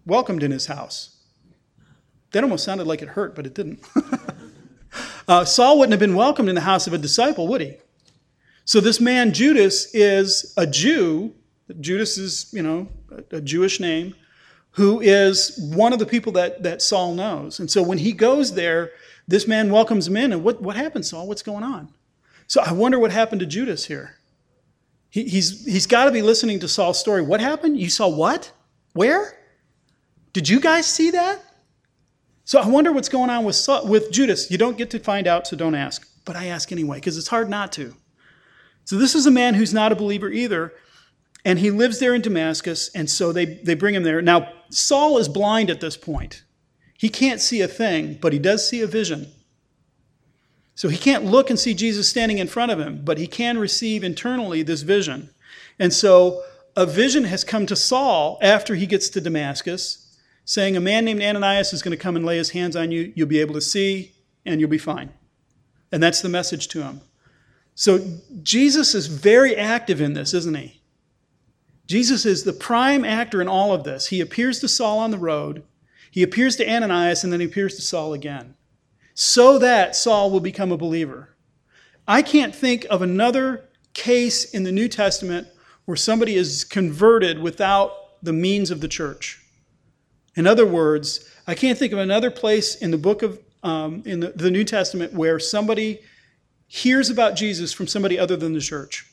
[0.04, 1.16] welcomed in his house.
[2.32, 3.80] That almost sounded like it hurt, but it didn't.
[5.28, 7.76] uh, Saul wouldn't have been welcomed in the house of a disciple, would he?
[8.64, 11.34] So this man Judas is a Jew
[11.80, 14.14] Judas is, you know, a, a Jewish name,
[14.70, 17.60] who is one of the people that, that Saul knows.
[17.60, 18.90] And so when he goes there,
[19.26, 20.32] this man welcomes him in.
[20.32, 21.26] And what, what happened, Saul?
[21.26, 21.88] What's going on?
[22.46, 24.16] So I wonder what happened to Judas here.
[25.08, 27.22] He, he's he's got to be listening to Saul's story.
[27.22, 27.80] What happened?
[27.80, 28.52] You saw what?
[28.92, 29.38] Where?
[30.32, 31.40] Did you guys see that?
[32.44, 34.50] So I wonder what's going on with, Saul, with Judas.
[34.50, 36.06] You don't get to find out, so don't ask.
[36.24, 37.94] But I ask anyway, because it's hard not to.
[38.84, 40.72] So this is a man who's not a believer either,
[41.46, 44.20] and he lives there in Damascus, and so they, they bring him there.
[44.20, 46.42] Now, Saul is blind at this point.
[46.98, 49.30] He can't see a thing, but he does see a vision.
[50.74, 53.58] So he can't look and see Jesus standing in front of him, but he can
[53.58, 55.30] receive internally this vision.
[55.78, 56.42] And so
[56.74, 61.22] a vision has come to Saul after he gets to Damascus, saying, A man named
[61.22, 63.12] Ananias is going to come and lay his hands on you.
[63.14, 65.10] You'll be able to see, and you'll be fine.
[65.92, 67.02] And that's the message to him.
[67.76, 68.04] So
[68.42, 70.80] Jesus is very active in this, isn't he?
[71.86, 74.08] Jesus is the prime actor in all of this.
[74.08, 75.62] He appears to Saul on the road,
[76.10, 78.54] he appears to Ananias, and then he appears to Saul again,
[79.14, 81.36] so that Saul will become a believer.
[82.08, 85.48] I can't think of another case in the New Testament
[85.84, 87.92] where somebody is converted without
[88.22, 89.42] the means of the church.
[90.36, 94.20] In other words, I can't think of another place in the book of um, in
[94.20, 96.00] the, the New Testament where somebody
[96.68, 99.10] hears about Jesus from somebody other than the church.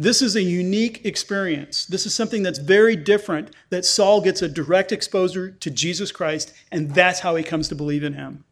[0.00, 1.84] This is a unique experience.
[1.84, 6.54] This is something that's very different that Saul gets a direct exposure to Jesus Christ,
[6.72, 8.42] and that's how he comes to believe in him.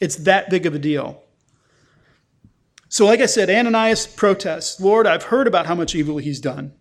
[0.00, 1.22] It's that big of a deal.
[2.90, 6.74] So, like I said, Ananias protests Lord, I've heard about how much evil he's done.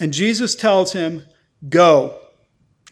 [0.00, 1.24] And Jesus tells him,
[1.68, 2.18] Go,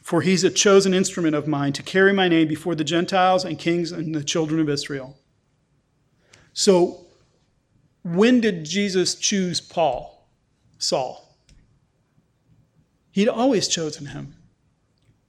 [0.00, 3.58] for he's a chosen instrument of mine to carry my name before the Gentiles and
[3.58, 5.18] kings and the children of Israel.
[6.52, 7.06] So,
[8.04, 10.19] when did Jesus choose Paul,
[10.80, 11.36] Saul?
[13.12, 14.34] He'd always chosen him.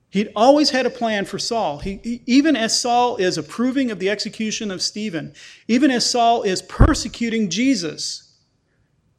[0.10, 1.80] He'd always had a plan for Saul.
[1.80, 5.34] He, even as Saul is approving of the execution of Stephen,
[5.68, 8.34] even as Saul is persecuting Jesus,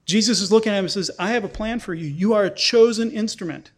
[0.04, 2.06] Jesus is looking at him and says, I have a plan for you.
[2.06, 3.70] You are a chosen instrument.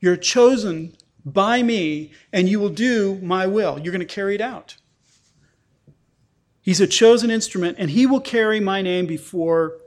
[0.00, 3.78] You're chosen by me, and you will do my will.
[3.78, 4.76] You're going to carry it out.
[6.60, 9.78] He's a chosen instrument, and he will carry my name before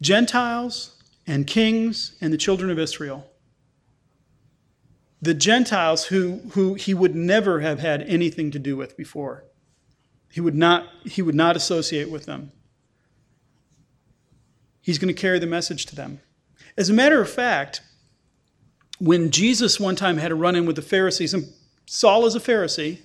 [0.00, 3.30] Gentiles and kings and the children of Israel
[5.20, 9.44] the Gentiles who, who he would never have had anything to do with before.
[10.30, 12.52] He would not, he would not associate with them.
[14.80, 16.20] He's going to carry the message to them.
[16.76, 17.80] As a matter of fact,
[18.98, 21.52] when Jesus one time had a run in with the Pharisees, and
[21.86, 22.98] Saul is a Pharisee,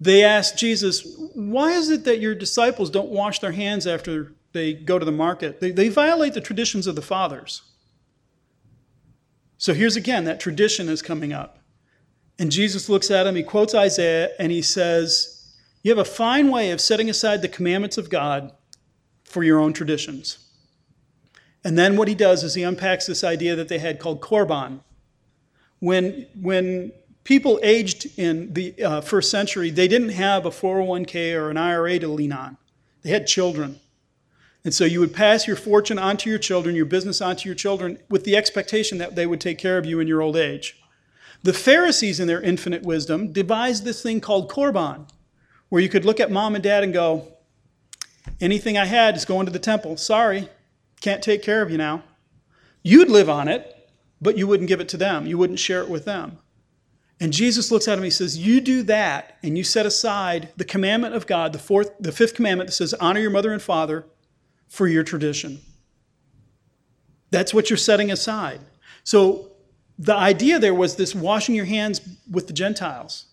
[0.00, 4.72] they asked Jesus, Why is it that your disciples don't wash their hands after they
[4.74, 5.60] go to the market?
[5.60, 7.62] They, they violate the traditions of the fathers.
[9.58, 11.58] So here's again that tradition is coming up.
[12.38, 16.50] And Jesus looks at him, he quotes Isaiah, and he says, You have a fine
[16.50, 18.52] way of setting aside the commandments of God
[19.24, 20.38] for your own traditions.
[21.62, 24.80] And then what he does is he unpacks this idea that they had called korban.
[25.80, 26.92] When, when
[27.24, 31.98] people aged in the uh, first century, they didn't have a 401k or an IRA
[31.98, 32.56] to lean on,
[33.02, 33.80] they had children.
[34.64, 37.98] And so you would pass your fortune onto your children, your business onto your children,
[38.10, 40.80] with the expectation that they would take care of you in your old age.
[41.42, 45.08] The Pharisees, in their infinite wisdom, devised this thing called korban,
[45.70, 47.28] where you could look at mom and dad and go,
[48.40, 49.96] Anything I had is going to the temple.
[49.96, 50.48] Sorry,
[51.00, 52.04] can't take care of you now.
[52.82, 53.88] You'd live on it,
[54.20, 55.26] but you wouldn't give it to them.
[55.26, 56.38] You wouldn't share it with them.
[57.18, 60.50] And Jesus looks at him and he says, You do that, and you set aside
[60.56, 63.62] the commandment of God, the fourth, the fifth commandment that says, Honor your mother and
[63.62, 64.04] father
[64.70, 65.60] for your tradition.
[67.30, 68.60] That's what you're setting aside.
[69.04, 69.50] So
[69.98, 72.00] the idea there was this washing your hands
[72.30, 73.26] with the Gentiles.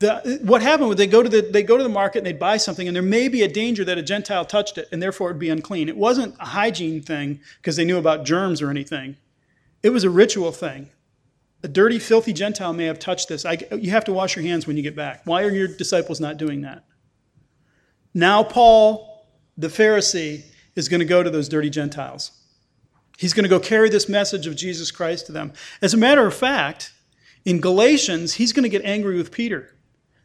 [0.00, 2.32] The, what happened was they go to the they go to the market and they
[2.32, 5.30] buy something and there may be a danger that a Gentile touched it and therefore
[5.30, 5.88] it'd be unclean.
[5.88, 9.16] It wasn't a hygiene thing because they knew about germs or anything.
[9.82, 10.90] It was a ritual thing.
[11.62, 13.46] A dirty, filthy Gentile may have touched this.
[13.46, 15.22] I, you have to wash your hands when you get back.
[15.24, 16.84] Why are your disciples not doing that?
[18.12, 19.13] Now Paul
[19.56, 20.44] the Pharisee
[20.74, 22.32] is going to go to those dirty Gentiles.
[23.18, 25.52] He's going to go carry this message of Jesus Christ to them.
[25.80, 26.92] As a matter of fact,
[27.44, 29.74] in Galatians, he's going to get angry with Peter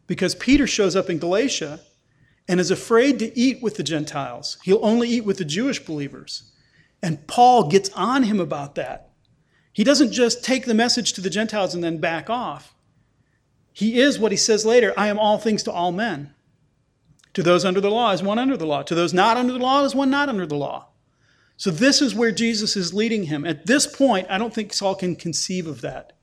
[0.08, 1.82] because Peter shows up in Galatia
[2.48, 4.58] and is afraid to eat with the Gentiles.
[4.64, 6.52] He'll only eat with the Jewish believers.
[7.02, 9.12] And Paul gets on him about that.
[9.72, 12.74] He doesn't just take the message to the Gentiles and then back off.
[13.72, 16.34] He is what he says later I am all things to all men.
[17.34, 18.84] To those under the law is one under the law.
[18.84, 20.88] To those not under the law is one not under the law.
[21.58, 23.46] So this is where Jesus is leading him.
[23.46, 26.14] At this point, I don't think Saul can conceive of that.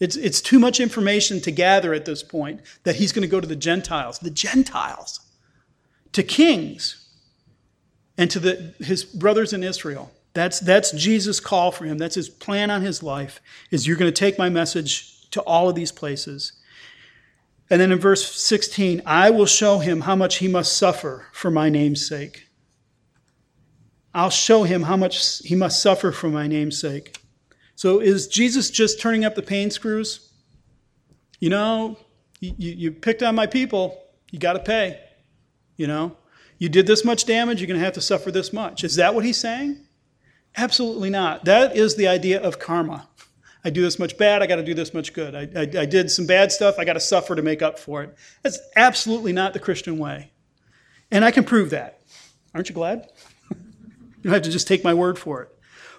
[0.00, 3.40] It's, it's too much information to gather at this point that he's going to go
[3.40, 5.20] to the Gentiles, the Gentiles,
[6.12, 7.08] to kings,
[8.18, 10.10] and to the, his brothers in Israel.
[10.32, 11.98] That's, that's Jesus' call for him.
[11.98, 13.40] That's his plan on his life,
[13.70, 16.52] is you're going to take my message to all of these places.
[17.70, 21.50] And then in verse 16, I will show him how much he must suffer for
[21.50, 22.48] my name's sake.
[24.12, 27.16] I'll show him how much he must suffer for my name's sake.
[27.76, 30.32] So is Jesus just turning up the pain screws?
[31.38, 31.96] You know,
[32.40, 34.02] you, you picked on my people,
[34.32, 35.00] you got to pay.
[35.76, 36.16] You know,
[36.58, 38.82] you did this much damage, you're going to have to suffer this much.
[38.82, 39.86] Is that what he's saying?
[40.56, 41.44] Absolutely not.
[41.44, 43.08] That is the idea of karma.
[43.64, 45.34] I do this much bad, I got to do this much good.
[45.34, 48.02] I, I, I did some bad stuff, I got to suffer to make up for
[48.02, 48.16] it.
[48.42, 50.32] That's absolutely not the Christian way.
[51.10, 52.00] And I can prove that.
[52.54, 53.10] Aren't you glad?
[53.50, 53.56] you
[54.24, 55.48] don't have to just take my word for it.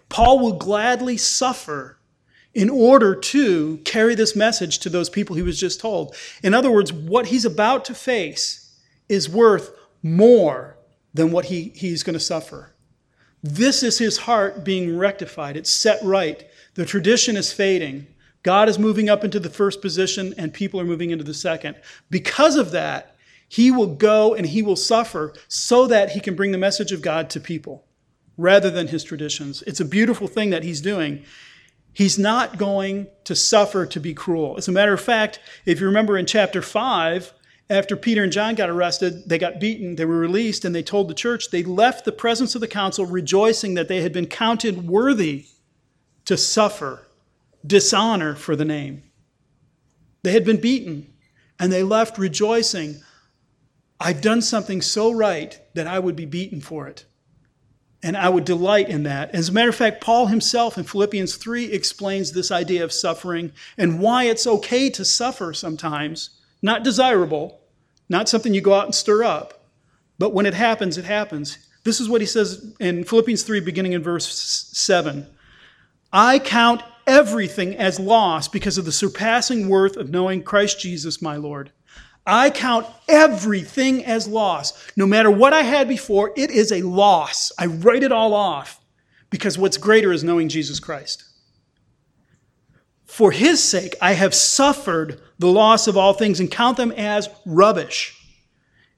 [0.10, 1.98] Paul will gladly suffer
[2.54, 6.16] in order to carry this message to those people he was just told.
[6.44, 9.72] In other words, what he's about to face is worth
[10.04, 10.78] more
[11.14, 12.71] than what he, he's going to suffer.
[13.44, 15.58] This is his heart being rectified.
[15.58, 18.08] It's set right the tradition is fading.
[18.44, 21.76] God is moving up into the first position and people are moving into the second.
[22.10, 23.16] Because of that,
[23.48, 27.02] he will go and he will suffer so that he can bring the message of
[27.02, 27.84] God to people
[28.38, 29.62] rather than his traditions.
[29.68, 31.24] It's a beautiful thing that he's doing.
[31.94, 34.56] He's not going to suffer to be cruel.
[34.58, 37.34] As a matter of fact, if you remember in chapter 5,
[37.72, 41.08] after Peter and John got arrested, they got beaten, they were released, and they told
[41.08, 44.88] the church they left the presence of the council rejoicing that they had been counted
[44.88, 45.46] worthy
[46.26, 47.08] to suffer
[47.66, 49.04] dishonor for the name.
[50.24, 51.14] They had been beaten,
[51.58, 53.02] and they left rejoicing,
[54.02, 57.06] I've done something so right that I would be beaten for it.
[58.04, 59.34] And I would delight in that.
[59.34, 63.54] As a matter of fact, Paul himself in Philippians 3 explains this idea of suffering
[63.78, 66.32] and why it's okay to suffer sometimes.
[66.62, 67.61] Not desirable,
[68.12, 69.64] not something you go out and stir up,
[70.20, 71.58] but when it happens, it happens.
[71.86, 74.28] This is what he says in Philippians 3, beginning in verse
[74.74, 75.26] 7.
[76.12, 81.38] I count everything as loss because of the surpassing worth of knowing Christ Jesus, my
[81.38, 81.72] Lord.
[82.28, 84.92] I count everything as loss.
[84.98, 87.54] No matter what I had before, it is a loss.
[87.58, 88.82] I write it all off
[89.30, 91.24] because what's greater is knowing Jesus Christ.
[93.12, 97.28] For his sake, I have suffered the loss of all things and count them as
[97.46, 98.18] rubbish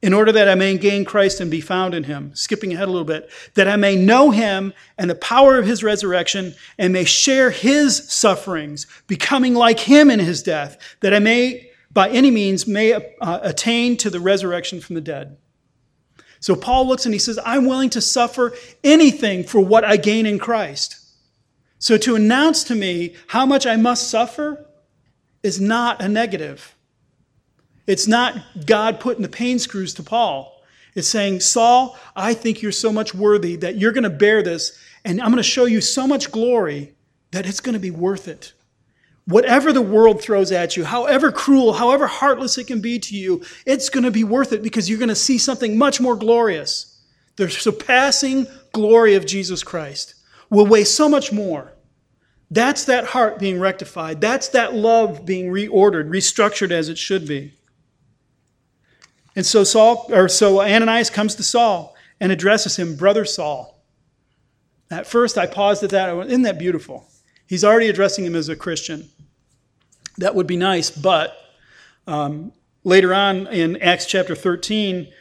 [0.03, 2.30] in order that I may gain Christ and be found in him.
[2.36, 5.84] Skipping ahead a little bit, that I may know him and the power of his
[5.84, 11.72] resurrection and may share his sufferings, becoming like him in his death, that I may
[11.89, 15.38] by any means may uh, attain to the resurrection from the dead.
[16.39, 18.53] So Paul looks and he says, I'm willing to suffer
[18.84, 21.03] anything for what I gain in Christ.
[21.84, 24.70] So to announce to me how much I must suffer
[25.44, 26.78] is not a negative.
[27.88, 30.64] It's not God putting the pain screws to Paul.
[30.96, 34.80] It's saying, Saul, I think you're so much worthy that you're going to bear this,
[35.04, 36.94] and I'm going to show you so much glory
[37.32, 38.54] that it's going to be worth it.
[39.26, 43.44] Whatever the world throws at you, however cruel, however heartless it can be to you,
[43.66, 47.02] it's going to be worth it because you're going to see something much more glorious.
[47.36, 50.16] The surpassing glory of Jesus Christ
[50.50, 51.73] will weigh so much more.
[52.54, 54.22] That's that heart being rectified.
[54.22, 57.56] That's that love being reordered, restructured as it should be.
[59.36, 63.84] And so Saul, or so Ananias comes to Saul and addresses him, Brother Saul.
[64.91, 66.16] At first, I paused at that.
[66.16, 67.08] Went, Isn't that beautiful?
[67.47, 69.10] He's already addressing him as a Christian.
[70.20, 71.36] That would be nice, but
[72.06, 75.12] um, later on in Acts chapter 13,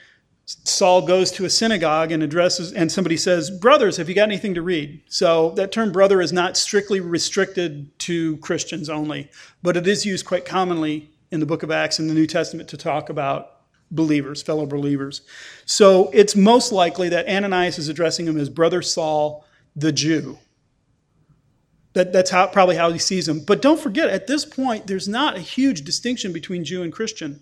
[0.45, 4.55] Saul goes to a synagogue and addresses, and somebody says, Brothers, have you got anything
[4.55, 5.03] to read?
[5.09, 9.30] So that term brother is not strictly restricted to Christians only,
[9.62, 12.68] but it is used quite commonly in the book of Acts in the New Testament
[12.70, 15.22] to talk about believers, fellow believers.
[15.64, 19.45] So it's most likely that Ananias is addressing him as Brother Saul,
[19.76, 20.38] the Jew.
[21.95, 23.40] That, that's how, probably how he sees him.
[23.40, 27.40] But don't forget, at this point, there's not a huge distinction between Jew and Christian.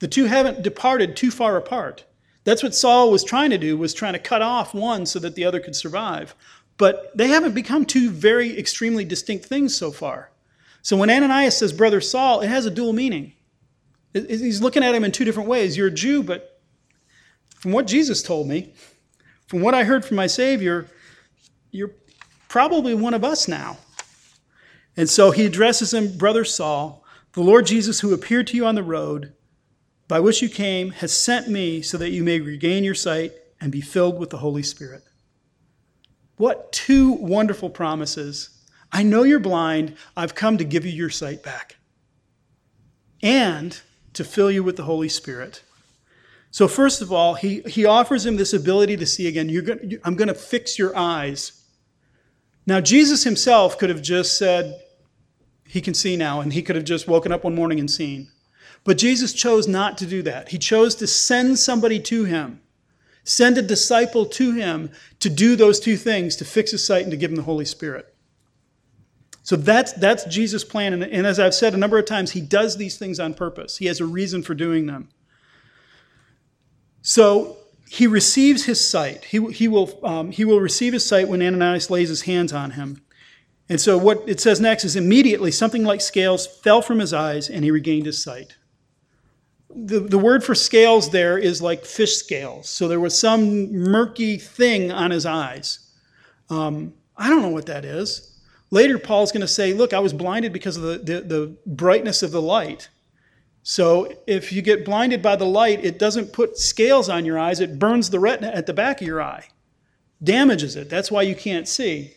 [0.00, 2.04] The two haven't departed too far apart.
[2.44, 5.34] That's what Saul was trying to do, was trying to cut off one so that
[5.34, 6.34] the other could survive.
[6.76, 10.30] But they haven't become two very extremely distinct things so far.
[10.82, 13.34] So when Ananias says, Brother Saul, it has a dual meaning.
[14.14, 15.76] He's looking at him in two different ways.
[15.76, 16.60] You're a Jew, but
[17.56, 18.72] from what Jesus told me,
[19.46, 20.86] from what I heard from my Savior,
[21.70, 21.92] you're
[22.48, 23.78] probably one of us now.
[24.96, 28.74] And so he addresses him, Brother Saul, the Lord Jesus who appeared to you on
[28.74, 29.34] the road
[30.08, 33.70] by which you came has sent me so that you may regain your sight and
[33.70, 35.04] be filled with the Holy Spirit.
[36.36, 38.50] What two wonderful promises.
[38.90, 39.96] I know you're blind.
[40.16, 41.76] I've come to give you your sight back
[43.22, 43.78] and
[44.14, 45.62] to fill you with the Holy Spirit.
[46.50, 49.50] So, first of all, he, he offers him this ability to see again.
[49.50, 51.62] You're going, I'm going to fix your eyes.
[52.66, 54.80] Now, Jesus himself could have just said,
[55.66, 58.30] He can see now, and he could have just woken up one morning and seen.
[58.88, 60.48] But Jesus chose not to do that.
[60.48, 62.62] He chose to send somebody to him,
[63.22, 67.10] send a disciple to him to do those two things to fix his sight and
[67.10, 68.14] to give him the Holy Spirit.
[69.42, 70.94] So that's, that's Jesus' plan.
[70.94, 73.76] And, and as I've said a number of times, he does these things on purpose,
[73.76, 75.10] he has a reason for doing them.
[77.02, 77.58] So
[77.90, 79.26] he receives his sight.
[79.26, 82.70] He, he, will, um, he will receive his sight when Ananias lays his hands on
[82.70, 83.02] him.
[83.68, 87.50] And so what it says next is immediately something like scales fell from his eyes
[87.50, 88.56] and he regained his sight.
[89.74, 92.68] The, the word for scales there is like fish scales.
[92.68, 95.80] So there was some murky thing on his eyes.
[96.48, 98.40] Um, I don't know what that is.
[98.70, 102.22] Later, Paul's going to say, Look, I was blinded because of the, the, the brightness
[102.22, 102.88] of the light.
[103.62, 107.60] So if you get blinded by the light, it doesn't put scales on your eyes,
[107.60, 109.48] it burns the retina at the back of your eye,
[110.22, 110.88] damages it.
[110.88, 112.14] That's why you can't see.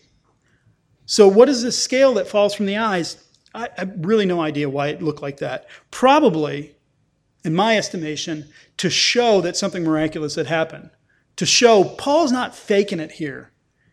[1.06, 3.18] So, what is this scale that falls from the eyes?
[3.54, 5.68] I, I have really no idea why it looked like that.
[5.90, 6.74] Probably,
[7.44, 10.90] in my estimation, to show that something miraculous had happened.
[11.38, 13.52] To show Paul's not faking it here.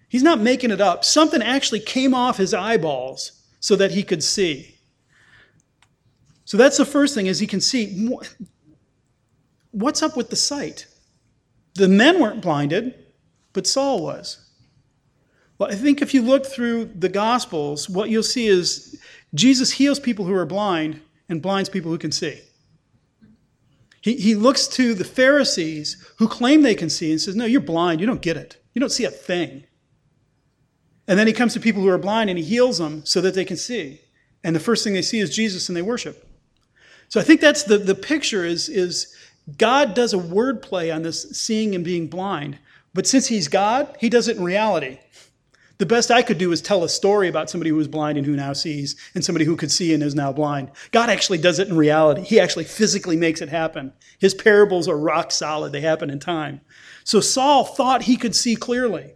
[0.09, 1.05] He's not making it up.
[1.05, 4.78] Something actually came off his eyeballs so that he could see.
[6.44, 8.09] So that's the first thing is he can see
[9.70, 10.86] what's up with the sight?
[11.74, 12.94] The men weren't blinded,
[13.53, 14.49] but Saul was.
[15.59, 18.99] Well, I think if you look through the Gospels, what you'll see is
[19.34, 22.40] Jesus heals people who are blind and blinds people who can see.
[24.09, 27.61] He, he looks to the Pharisees who claim they can see and says, No, you're
[27.61, 28.00] blind.
[28.00, 28.56] You don't get it.
[28.72, 29.64] You don't see a thing.
[31.06, 33.34] And then he comes to people who are blind and he heals them so that
[33.34, 34.00] they can see.
[34.42, 36.26] And the first thing they see is Jesus and they worship.
[37.11, 39.14] So I think that's the, the picture is, is
[39.59, 42.59] God does a word play on this seeing and being blind.
[42.94, 45.00] But since he's God, he does it in reality.
[45.79, 48.26] The best I could do is tell a story about somebody who was blind and
[48.26, 50.72] who now sees, and somebody who could see and is now blind.
[50.91, 52.22] God actually does it in reality.
[52.22, 53.93] He actually physically makes it happen.
[54.18, 56.61] His parables are rock solid, they happen in time.
[57.05, 59.12] So Saul thought he could see clearly.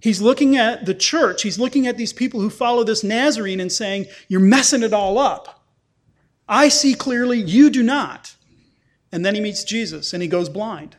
[0.00, 3.72] He's looking at the church, he's looking at these people who follow this Nazarene and
[3.72, 5.64] saying, You're messing it all up.
[6.48, 8.36] I see clearly, you do not.
[9.10, 10.96] And then he meets Jesus and he goes blind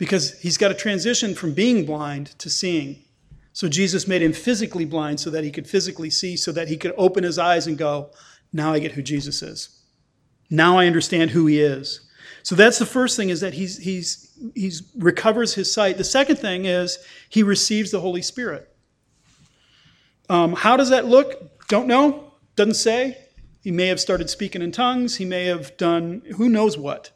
[0.00, 3.04] because he's got to transition from being blind to seeing.
[3.52, 6.78] So Jesus made him physically blind so that he could physically see, so that he
[6.78, 8.10] could open his eyes and go,
[8.50, 9.82] Now I get who Jesus is.
[10.48, 12.00] Now I understand who he is.
[12.42, 15.98] So that's the first thing is that he's, he's, he's recovers his sight.
[15.98, 16.98] The second thing is
[17.28, 18.74] he receives the Holy Spirit.
[20.30, 21.68] Um, how does that look?
[21.68, 22.32] Don't know.
[22.56, 23.18] Doesn't say.
[23.60, 25.16] He may have started speaking in tongues.
[25.16, 27.10] He may have done who knows what.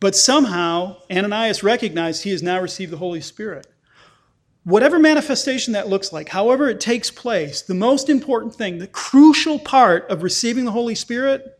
[0.00, 3.66] But somehow, Ananias recognized he has now received the Holy Spirit.
[4.64, 9.58] Whatever manifestation that looks like, however it takes place, the most important thing, the crucial
[9.58, 11.58] part of receiving the Holy Spirit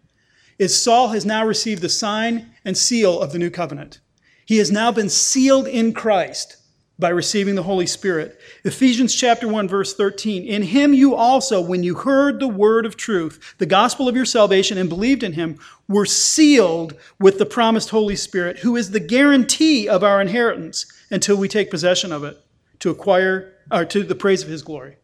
[0.58, 4.00] is Saul has now received the sign and seal of the new covenant.
[4.44, 6.56] He has now been sealed in Christ
[7.00, 8.38] by receiving the Holy Spirit.
[8.64, 10.44] Ephesians chapter 1 verse 13.
[10.44, 14.26] In him you also when you heard the word of truth, the gospel of your
[14.26, 19.00] salvation and believed in him, were sealed with the promised Holy Spirit, who is the
[19.00, 22.36] guarantee of our inheritance until we take possession of it
[22.78, 24.96] to acquire or to the praise of his glory.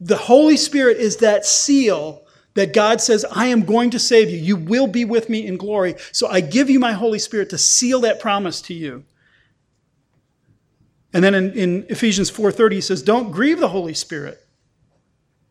[0.00, 4.38] The Holy Spirit is that seal that God says, I am going to save you.
[4.38, 5.94] You will be with me in glory.
[6.10, 9.04] So I give you my Holy Spirit to seal that promise to you.
[11.12, 14.44] And then in, in Ephesians 4:30 he says, "Don't grieve the Holy Spirit,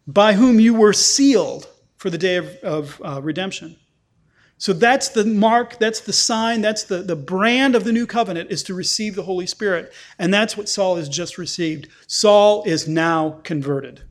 [0.06, 3.78] by whom you were sealed for the day of, of uh, redemption."
[4.58, 8.52] So that's the mark, that's the sign, that's the, the brand of the new covenant
[8.52, 9.92] is to receive the Holy Spirit.
[10.18, 11.90] And that's what Saul has just received.
[12.08, 14.04] Saul is now converted.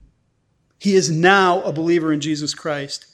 [0.78, 3.06] He is now a believer in Jesus Christ.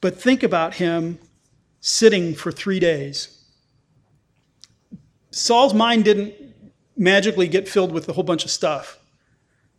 [0.00, 1.20] But think about him
[1.80, 3.44] sitting for three days.
[5.30, 6.34] Saul's mind didn't
[6.96, 8.98] magically get filled with a whole bunch of stuff.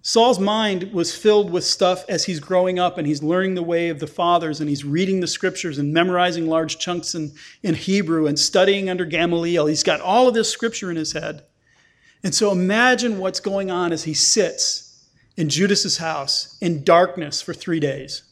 [0.02, 3.90] Saul's mind was filled with stuff as he's growing up and he's learning the way
[3.90, 8.26] of the fathers and he's reading the scriptures and memorizing large chunks in, in Hebrew
[8.26, 9.66] and studying under Gamaliel.
[9.66, 11.44] He's got all of this scripture in his head.
[12.24, 17.54] And so imagine what's going on as he sits in Judas's house in darkness for
[17.54, 18.24] three days.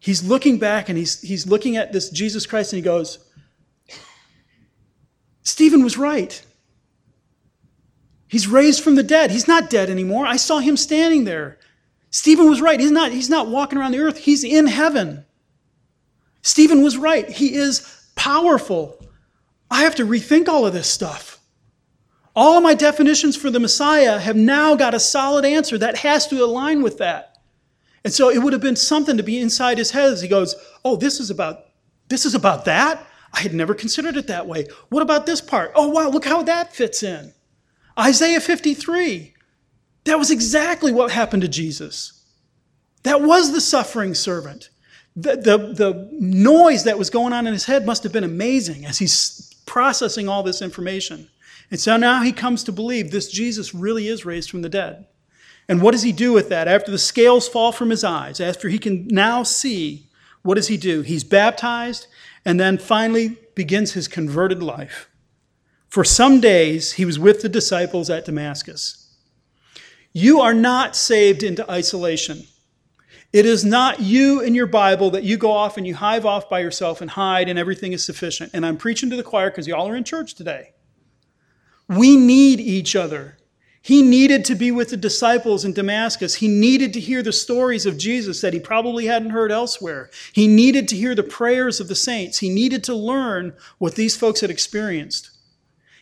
[0.00, 3.18] He's looking back and he's, he's looking at this Jesus Christ and he goes,
[5.42, 6.44] Stephen was right.
[8.34, 9.30] He's raised from the dead.
[9.30, 10.26] He's not dead anymore.
[10.26, 11.56] I saw him standing there.
[12.10, 12.80] Stephen was right.
[12.80, 15.24] He's not, he's not walking around the earth, he's in heaven.
[16.42, 17.28] Stephen was right.
[17.30, 18.98] He is powerful.
[19.70, 21.38] I have to rethink all of this stuff.
[22.34, 26.26] All of my definitions for the Messiah have now got a solid answer that has
[26.26, 27.38] to align with that.
[28.02, 30.56] And so it would have been something to be inside his head as he goes,
[30.84, 31.66] "Oh, this is about
[32.08, 33.06] this is about that?
[33.32, 34.66] I had never considered it that way.
[34.88, 35.70] What about this part?
[35.76, 37.32] Oh, wow, look how that fits in."
[37.98, 39.34] Isaiah 53.
[40.04, 42.24] That was exactly what happened to Jesus.
[43.04, 44.70] That was the suffering servant.
[45.16, 48.84] The, the, the noise that was going on in his head must have been amazing
[48.84, 51.28] as he's processing all this information.
[51.70, 55.06] And so now he comes to believe this Jesus really is raised from the dead.
[55.68, 56.68] And what does he do with that?
[56.68, 60.08] After the scales fall from his eyes, after he can now see,
[60.42, 61.00] what does he do?
[61.02, 62.06] He's baptized
[62.44, 65.08] and then finally begins his converted life.
[65.94, 69.14] For some days he was with the disciples at Damascus.
[70.12, 72.48] You are not saved into isolation.
[73.32, 76.50] It is not you and your Bible that you go off and you hive off
[76.50, 78.50] by yourself and hide and everything is sufficient.
[78.54, 80.72] And I'm preaching to the choir because y'all are in church today.
[81.88, 83.38] We need each other.
[83.80, 86.34] He needed to be with the disciples in Damascus.
[86.34, 90.10] He needed to hear the stories of Jesus that he probably hadn't heard elsewhere.
[90.32, 92.38] He needed to hear the prayers of the saints.
[92.38, 95.30] He needed to learn what these folks had experienced.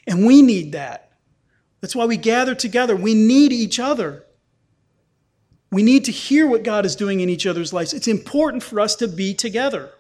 [0.07, 1.13] And we need that.
[1.81, 2.97] That's why we gather together.
[2.97, 4.25] We need each other.
[5.71, 7.93] We need to hear what God is doing in each other's lives.
[7.93, 9.91] It's important for us to be together.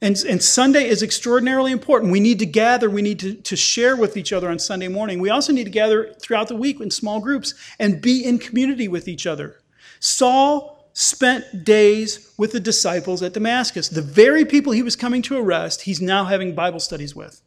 [0.00, 2.12] And, and Sunday is extraordinarily important.
[2.12, 5.18] We need to gather, we need to, to share with each other on Sunday morning.
[5.18, 8.86] We also need to gather throughout the week in small groups and be in community
[8.86, 9.56] with each other.
[9.98, 13.88] Saul spent days with the disciples at Damascus.
[13.88, 17.42] The very people he was coming to arrest, he's now having Bible studies with.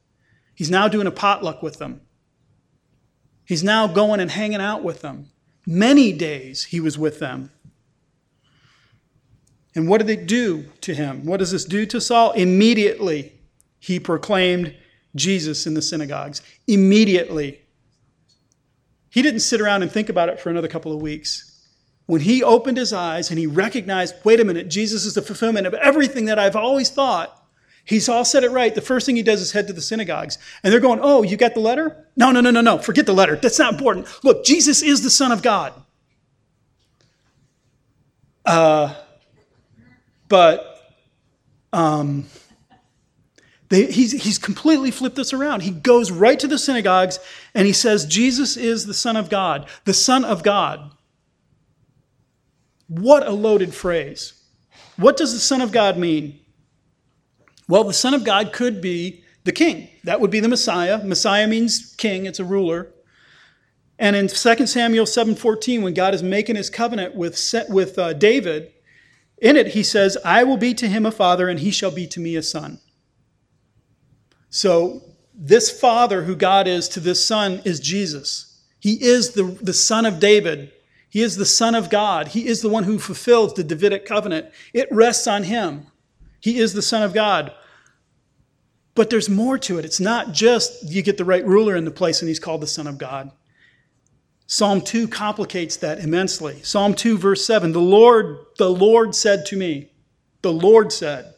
[0.61, 2.01] He's now doing a potluck with them.
[3.45, 5.31] He's now going and hanging out with them.
[5.65, 7.51] Many days he was with them.
[9.73, 11.25] And what did it do to him?
[11.25, 12.33] What does this do to Saul?
[12.33, 13.33] Immediately
[13.79, 14.75] he proclaimed
[15.15, 16.43] Jesus in the synagogues.
[16.67, 17.59] Immediately.
[19.09, 21.65] He didn't sit around and think about it for another couple of weeks.
[22.05, 25.65] When he opened his eyes and he recognized, wait a minute, Jesus is the fulfillment
[25.65, 27.40] of everything that I've always thought,
[27.85, 28.73] he's all said it right.
[28.73, 30.37] The first thing he does is head to the synagogues.
[30.63, 32.07] And they're going, oh, you got the letter?
[32.15, 32.77] No, no, no, no, no.
[32.77, 33.35] Forget the letter.
[33.35, 34.07] That's not important.
[34.23, 35.73] Look, Jesus is the Son of God.
[38.45, 38.93] Uh,
[40.27, 40.81] but
[41.73, 42.25] um,
[43.69, 45.61] they, he's, he's completely flipped this around.
[45.61, 47.19] He goes right to the synagogues
[47.53, 50.91] and he says, Jesus is the Son of God, the Son of God.
[52.87, 54.33] What a loaded phrase.
[54.97, 56.39] What does the Son of God mean?
[57.71, 59.87] Well, the Son of God could be the king.
[60.03, 61.01] That would be the Messiah.
[61.05, 62.91] Messiah means king, it's a ruler.
[63.97, 68.73] And in 2 Samuel 7:14, when God is making his covenant with, with uh, David,
[69.37, 72.07] in it, he says, I will be to him a father, and he shall be
[72.07, 72.81] to me a son.
[74.49, 75.01] So,
[75.33, 78.65] this father who God is to this son is Jesus.
[78.81, 80.73] He is the, the son of David.
[81.09, 82.27] He is the son of God.
[82.27, 84.47] He is the one who fulfills the Davidic covenant.
[84.73, 85.87] It rests on him.
[86.41, 87.53] He is the son of God.
[88.93, 89.85] But there's more to it.
[89.85, 92.67] It's not just you get the right ruler in the place and he's called the
[92.67, 93.31] son of God.
[94.47, 96.61] Psalm 2 complicates that immensely.
[96.61, 99.91] Psalm 2, verse 7 The Lord, the Lord said to me,
[100.41, 101.33] The Lord said,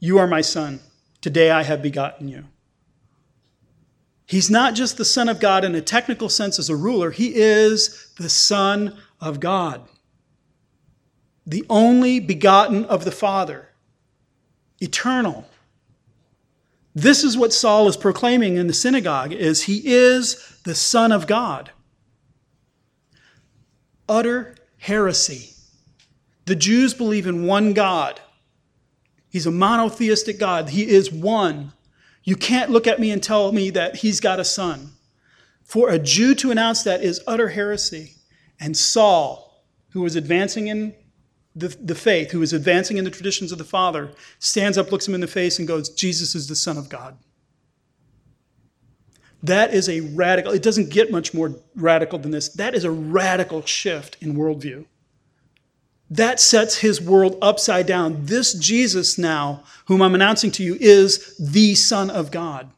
[0.00, 0.80] You are my son.
[1.22, 2.44] Today I have begotten you.
[4.30, 7.34] He's not just the Son of God in a technical sense as a ruler, he
[7.34, 9.88] is the Son of God,
[11.44, 13.70] the only begotten of the Father,
[14.78, 15.49] eternal.
[16.94, 21.26] This is what Saul is proclaiming in the synagogue is he is the son of
[21.26, 21.70] God
[24.10, 25.54] utter heresy.
[26.44, 28.20] The Jews believe in one God.
[29.30, 30.70] He's a monotheistic God.
[30.70, 31.72] He is one.
[32.24, 34.90] You can't look at me and tell me that he's got a son.
[35.62, 38.16] For a Jew to announce that is utter heresy.
[38.58, 40.94] And Saul, who was advancing in
[41.54, 45.08] the, the faith, who is advancing in the traditions of the Father, stands up, looks
[45.08, 47.16] him in the face, and goes, Jesus is the Son of God.
[49.42, 52.48] That is a radical, it doesn't get much more radical than this.
[52.50, 54.84] That is a radical shift in worldview.
[56.10, 58.26] That sets his world upside down.
[58.26, 62.70] This Jesus now, whom I'm announcing to you, is the Son of God.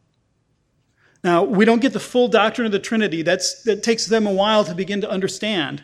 [1.25, 3.23] Now, we don't get the full doctrine of the Trinity.
[3.23, 5.83] That's, that takes them a while to begin to understand.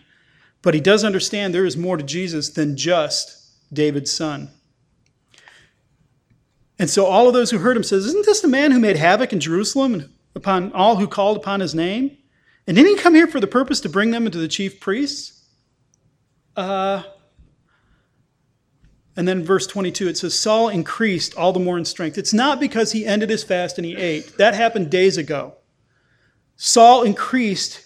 [0.63, 4.51] But he does understand there is more to Jesus than just David's son.
[6.79, 8.97] And so all of those who heard him says, Isn't this the man who made
[8.97, 12.17] havoc in Jerusalem upon all who called upon his name?
[12.67, 15.45] And didn't he come here for the purpose to bring them into the chief priests?
[16.57, 17.03] Uh,
[19.17, 22.19] and then verse 22, it says, Saul increased all the more in strength.
[22.19, 24.37] It's not because he ended his fast and he ate.
[24.39, 25.55] That happened days ago.
[26.57, 27.85] Saul increased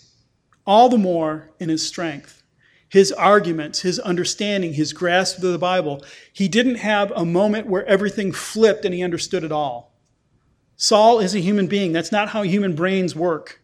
[0.66, 2.41] all the more in his strength.
[2.92, 6.04] His arguments, his understanding, his grasp of the Bible.
[6.30, 9.94] He didn't have a moment where everything flipped and he understood it all.
[10.76, 11.92] Saul is a human being.
[11.92, 13.62] That's not how human brains work.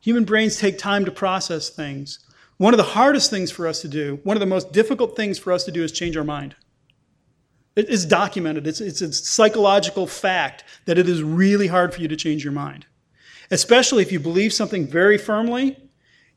[0.00, 2.20] Human brains take time to process things.
[2.56, 5.38] One of the hardest things for us to do, one of the most difficult things
[5.38, 6.56] for us to do is change our mind.
[7.76, 12.08] It is documented, it's, it's a psychological fact that it is really hard for you
[12.08, 12.86] to change your mind.
[13.50, 15.89] Especially if you believe something very firmly,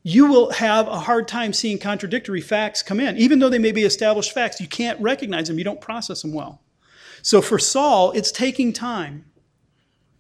[0.03, 3.17] you will have a hard time seeing contradictory facts come in.
[3.17, 6.33] Even though they may be established facts, you can't recognize them, you don't process them
[6.33, 6.61] well.
[7.21, 9.25] So for Saul, it's taking time.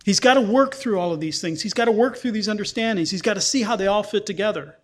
[0.05, 1.61] He's got to work through all of these things.
[1.61, 3.11] He's got to work through these understandings.
[3.11, 4.77] He's got to see how they all fit together.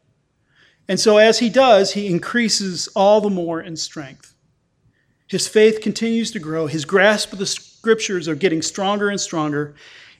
[0.87, 4.33] And so, as he does, he increases all the more in strength.
[5.27, 6.67] His faith continues to grow.
[6.67, 9.75] His grasp of the scriptures are getting stronger and stronger.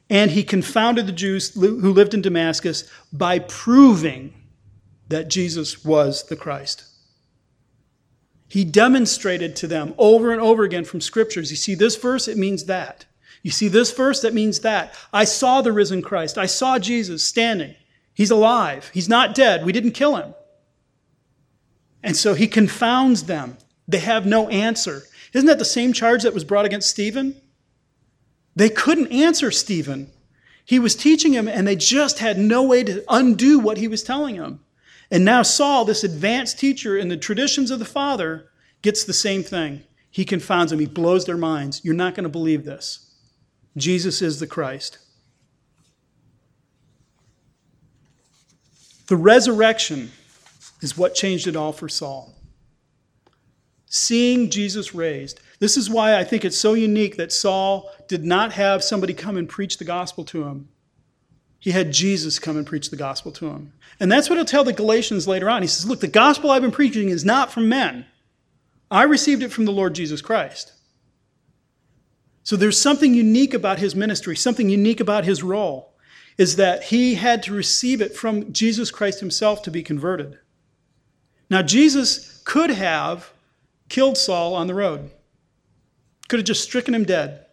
[0.09, 4.33] And he confounded the Jews who lived in Damascus by proving
[5.09, 6.85] that Jesus was the Christ.
[8.47, 11.51] He demonstrated to them over and over again from scriptures.
[11.51, 13.05] You see, this verse, it means that.
[13.43, 14.21] You see this verse?
[14.21, 14.93] That means that.
[15.13, 16.37] I saw the risen Christ.
[16.37, 17.75] I saw Jesus standing.
[18.13, 18.89] He's alive.
[18.93, 19.65] He's not dead.
[19.65, 20.33] We didn't kill him.
[22.03, 23.57] And so he confounds them.
[23.87, 25.03] They have no answer.
[25.33, 27.39] Isn't that the same charge that was brought against Stephen?
[28.55, 30.11] They couldn't answer Stephen.
[30.65, 34.03] He was teaching him, and they just had no way to undo what he was
[34.03, 34.59] telling them.
[35.11, 38.49] And now Saul, this advanced teacher in the traditions of the Father,
[38.81, 39.83] gets the same thing.
[40.11, 41.81] He confounds them, he blows their minds.
[41.83, 43.15] You're not going to believe this.
[43.77, 44.97] Jesus is the Christ.
[49.07, 50.11] The resurrection
[50.81, 52.35] is what changed it all for Saul.
[53.87, 55.41] Seeing Jesus raised.
[55.59, 59.35] This is why I think it's so unique that Saul did not have somebody come
[59.35, 60.69] and preach the gospel to him.
[61.59, 63.73] He had Jesus come and preach the gospel to him.
[63.99, 65.61] And that's what he'll tell the Galatians later on.
[65.61, 68.05] He says, Look, the gospel I've been preaching is not from men.
[68.89, 70.73] I received it from the Lord Jesus Christ.
[72.43, 75.93] So there's something unique about his ministry, something unique about his role,
[76.37, 80.39] is that he had to receive it from Jesus Christ himself to be converted.
[81.49, 83.31] Now, Jesus could have
[83.89, 85.11] killed Saul on the road,
[86.27, 87.45] could have just stricken him dead,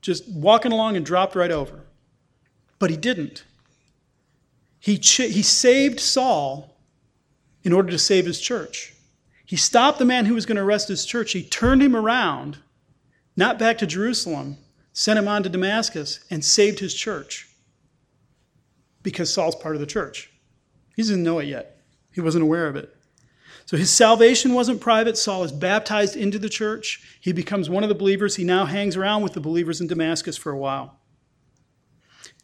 [0.00, 1.84] just walking along and dropped right over.
[2.78, 3.44] But he didn't.
[4.78, 6.76] He, ch- he saved Saul
[7.62, 8.94] in order to save his church.
[9.44, 11.32] He stopped the man who was going to arrest his church.
[11.32, 12.58] He turned him around,
[13.36, 14.58] not back to Jerusalem,
[14.92, 17.48] sent him on to Damascus, and saved his church
[19.02, 20.30] because Saul's part of the church.
[20.94, 21.80] He didn't know it yet,
[22.12, 22.94] he wasn't aware of it.
[23.64, 25.18] So his salvation wasn't private.
[25.18, 27.18] Saul is baptized into the church.
[27.20, 28.36] He becomes one of the believers.
[28.36, 30.97] He now hangs around with the believers in Damascus for a while.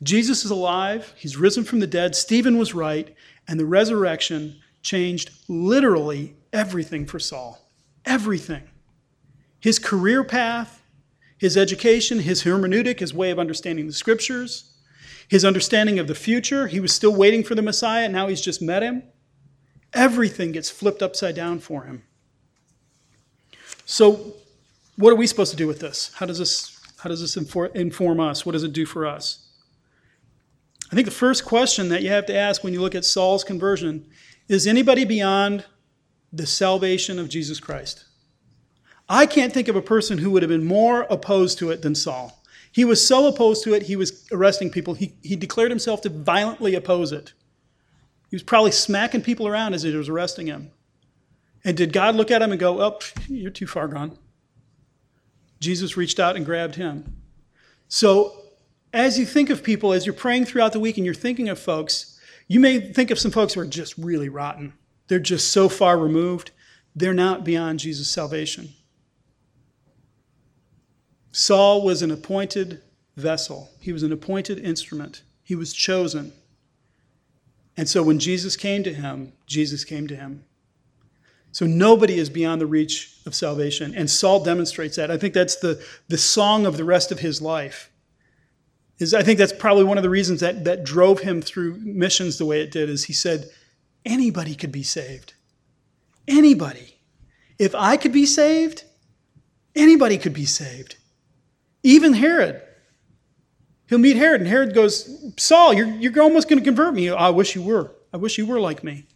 [0.04, 1.12] Jesus is alive.
[1.16, 2.14] He's risen from the dead.
[2.14, 3.14] Stephen was right.
[3.48, 7.68] And the resurrection changed literally everything for Saul.
[8.04, 8.62] Everything.
[9.58, 10.82] His career path,
[11.38, 14.74] his education, his hermeneutic, his way of understanding the scriptures,
[15.26, 16.68] his understanding of the future.
[16.68, 18.08] He was still waiting for the Messiah.
[18.08, 19.02] Now he's just met him.
[19.94, 22.02] Everything gets flipped upside down for him.
[23.86, 24.34] So,
[24.96, 26.12] what are we supposed to do with this?
[26.14, 28.44] How does this, how does this inform us?
[28.44, 29.43] What does it do for us?
[30.94, 33.42] I think the first question that you have to ask when you look at Saul's
[33.42, 34.06] conversion
[34.46, 35.64] is anybody beyond
[36.32, 38.04] the salvation of Jesus Christ?
[39.08, 41.96] I can't think of a person who would have been more opposed to it than
[41.96, 42.40] Saul.
[42.70, 44.94] He was so opposed to it, he was arresting people.
[44.94, 47.32] He, he declared himself to violently oppose it.
[48.30, 50.70] He was probably smacking people around as he was arresting him.
[51.64, 54.16] And did God look at him and go, Oh, you're too far gone?
[55.58, 57.16] Jesus reached out and grabbed him.
[57.88, 58.43] So,
[58.94, 61.58] as you think of people, as you're praying throughout the week and you're thinking of
[61.58, 64.72] folks, you may think of some folks who are just really rotten.
[65.08, 66.52] They're just so far removed,
[66.94, 68.70] they're not beyond Jesus' salvation.
[71.32, 72.80] Saul was an appointed
[73.16, 76.32] vessel, he was an appointed instrument, he was chosen.
[77.76, 80.44] And so when Jesus came to him, Jesus came to him.
[81.50, 83.92] So nobody is beyond the reach of salvation.
[83.96, 85.10] And Saul demonstrates that.
[85.10, 87.90] I think that's the, the song of the rest of his life.
[88.98, 92.38] Is I think that's probably one of the reasons that, that drove him through missions
[92.38, 93.48] the way it did, is he said,
[94.04, 95.34] anybody could be saved.
[96.28, 96.98] Anybody.
[97.58, 98.84] If I could be saved,
[99.74, 100.96] anybody could be saved.
[101.82, 102.62] Even Herod.
[103.88, 107.10] He'll meet Herod, and Herod goes, Saul, you're, you're almost going to convert me.
[107.10, 107.92] I wish you were.
[108.12, 109.06] I wish you were like me.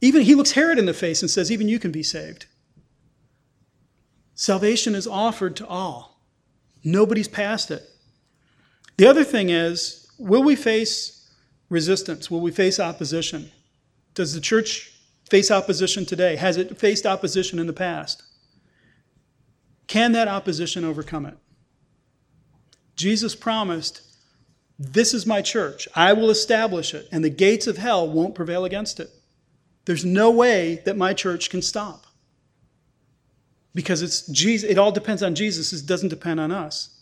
[0.00, 2.46] Even he looks Herod in the face and says, Even you can be saved.
[4.34, 6.20] Salvation is offered to all.
[6.84, 7.88] Nobody's past it.
[8.96, 11.30] The other thing is, will we face
[11.68, 12.30] resistance?
[12.30, 13.50] Will we face opposition?
[14.14, 14.92] Does the church
[15.28, 16.36] face opposition today?
[16.36, 18.22] Has it faced opposition in the past?
[19.86, 21.36] Can that opposition overcome it?
[22.96, 24.02] Jesus promised,
[24.78, 25.88] This is my church.
[25.94, 29.10] I will establish it, and the gates of hell won't prevail against it.
[29.84, 32.06] There's no way that my church can stop.
[33.74, 36.93] Because it's Jesus, it all depends on Jesus, it doesn't depend on us.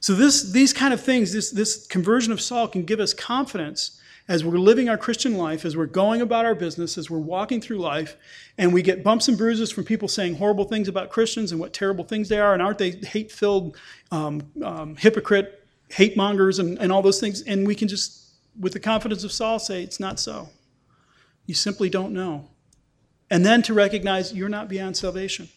[0.00, 4.00] So this, these kind of things, this, this conversion of Saul can give us confidence
[4.28, 7.60] as we're living our Christian life, as we're going about our business, as we're walking
[7.60, 8.16] through life,
[8.58, 11.72] and we get bumps and bruises from people saying horrible things about Christians and what
[11.72, 13.76] terrible things they are, and aren't they hate filled,
[14.10, 17.40] um, um, hypocrite, hate mongers, and, and all those things.
[17.42, 20.50] And we can just, with the confidence of Saul, say, it's not so.
[21.46, 22.50] You simply don't know.
[23.30, 25.48] And then to recognize you're not beyond salvation.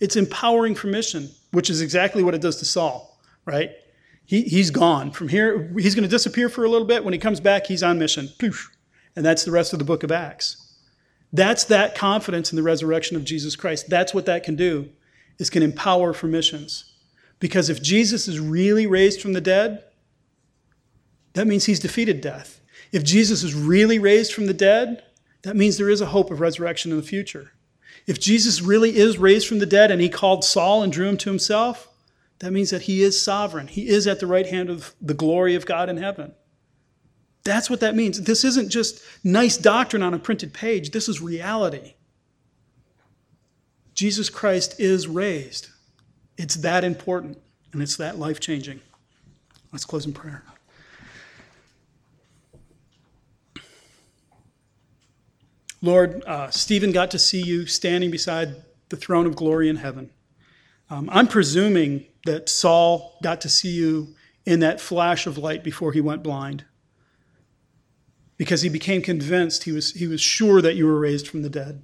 [0.00, 3.13] It's empowering for mission, which is exactly what it does to Saul,
[3.44, 3.70] right?
[4.24, 5.10] He, he's gone.
[5.10, 7.04] From here, he's going to disappear for a little bit.
[7.04, 8.30] When he comes back, he's on mission.
[9.16, 10.76] And that's the rest of the book of Acts.
[11.32, 13.90] That's that confidence in the resurrection of Jesus Christ.
[13.90, 14.88] That's what that can do,
[15.38, 16.94] is can empower for missions.
[17.40, 19.82] Because if Jesus is really raised from the dead,
[21.34, 22.60] that means he's defeated death.
[22.92, 25.02] If Jesus is really raised from the dead,
[25.42, 27.52] that means there is a hope of resurrection in the future.
[28.06, 31.16] If Jesus really is raised from the dead and he called Saul and drew him
[31.18, 31.88] to himself,
[32.44, 33.68] that means that he is sovereign.
[33.68, 36.34] He is at the right hand of the glory of God in heaven.
[37.42, 38.20] That's what that means.
[38.20, 41.94] This isn't just nice doctrine on a printed page, this is reality.
[43.94, 45.68] Jesus Christ is raised.
[46.36, 47.38] It's that important
[47.72, 48.82] and it's that life changing.
[49.72, 50.42] Let's close in prayer.
[55.80, 58.56] Lord, uh, Stephen got to see you standing beside
[58.90, 60.10] the throne of glory in heaven.
[60.90, 64.14] Um, I'm presuming that Saul got to see you
[64.46, 66.64] in that flash of light before he went blind
[68.36, 71.50] because he became convinced, he was, he was sure that you were raised from the
[71.50, 71.82] dead.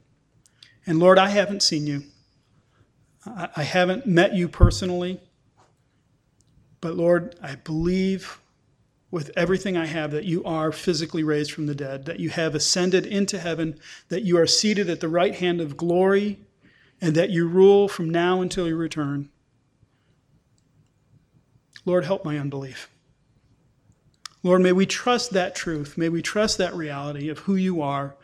[0.86, 2.04] And Lord, I haven't seen you.
[3.24, 5.20] I, I haven't met you personally.
[6.80, 8.40] But Lord, I believe
[9.10, 12.54] with everything I have that you are physically raised from the dead, that you have
[12.54, 13.78] ascended into heaven,
[14.08, 16.38] that you are seated at the right hand of glory,
[17.00, 19.28] and that you rule from now until you return.
[21.84, 22.90] Lord, help my unbelief.
[24.42, 25.98] Lord, may we trust that truth.
[25.98, 28.16] May we trust that reality of who you are.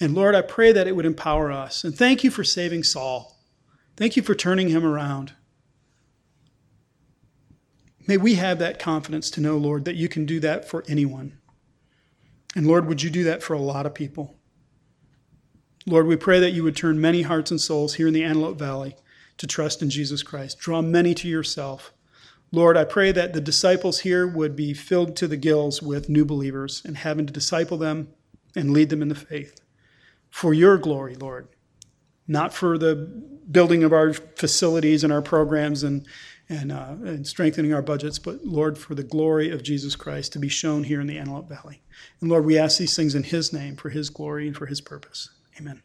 [0.00, 1.84] And Lord, I pray that it would empower us.
[1.84, 3.36] And thank you for saving Saul.
[3.96, 5.32] Thank you for turning him around.
[8.06, 11.38] May we have that confidence to know, Lord, that you can do that for anyone.
[12.56, 14.36] And Lord, would you do that for a lot of people?
[15.86, 18.58] Lord, we pray that you would turn many hearts and souls here in the Antelope
[18.58, 18.96] Valley
[19.36, 20.58] to trust in Jesus Christ.
[20.58, 21.92] Draw many to yourself.
[22.50, 26.24] Lord, I pray that the disciples here would be filled to the gills with new
[26.24, 28.08] believers and having to disciple them
[28.56, 29.60] and lead them in the faith.
[30.30, 31.48] For your glory, Lord,
[32.26, 32.94] not for the
[33.50, 36.06] building of our facilities and our programs and,
[36.48, 40.38] and, uh, and strengthening our budgets, but Lord, for the glory of Jesus Christ to
[40.38, 41.82] be shown here in the Antelope Valley.
[42.20, 44.80] And Lord, we ask these things in His name for His glory and for His
[44.80, 45.30] purpose.
[45.58, 45.82] Amen.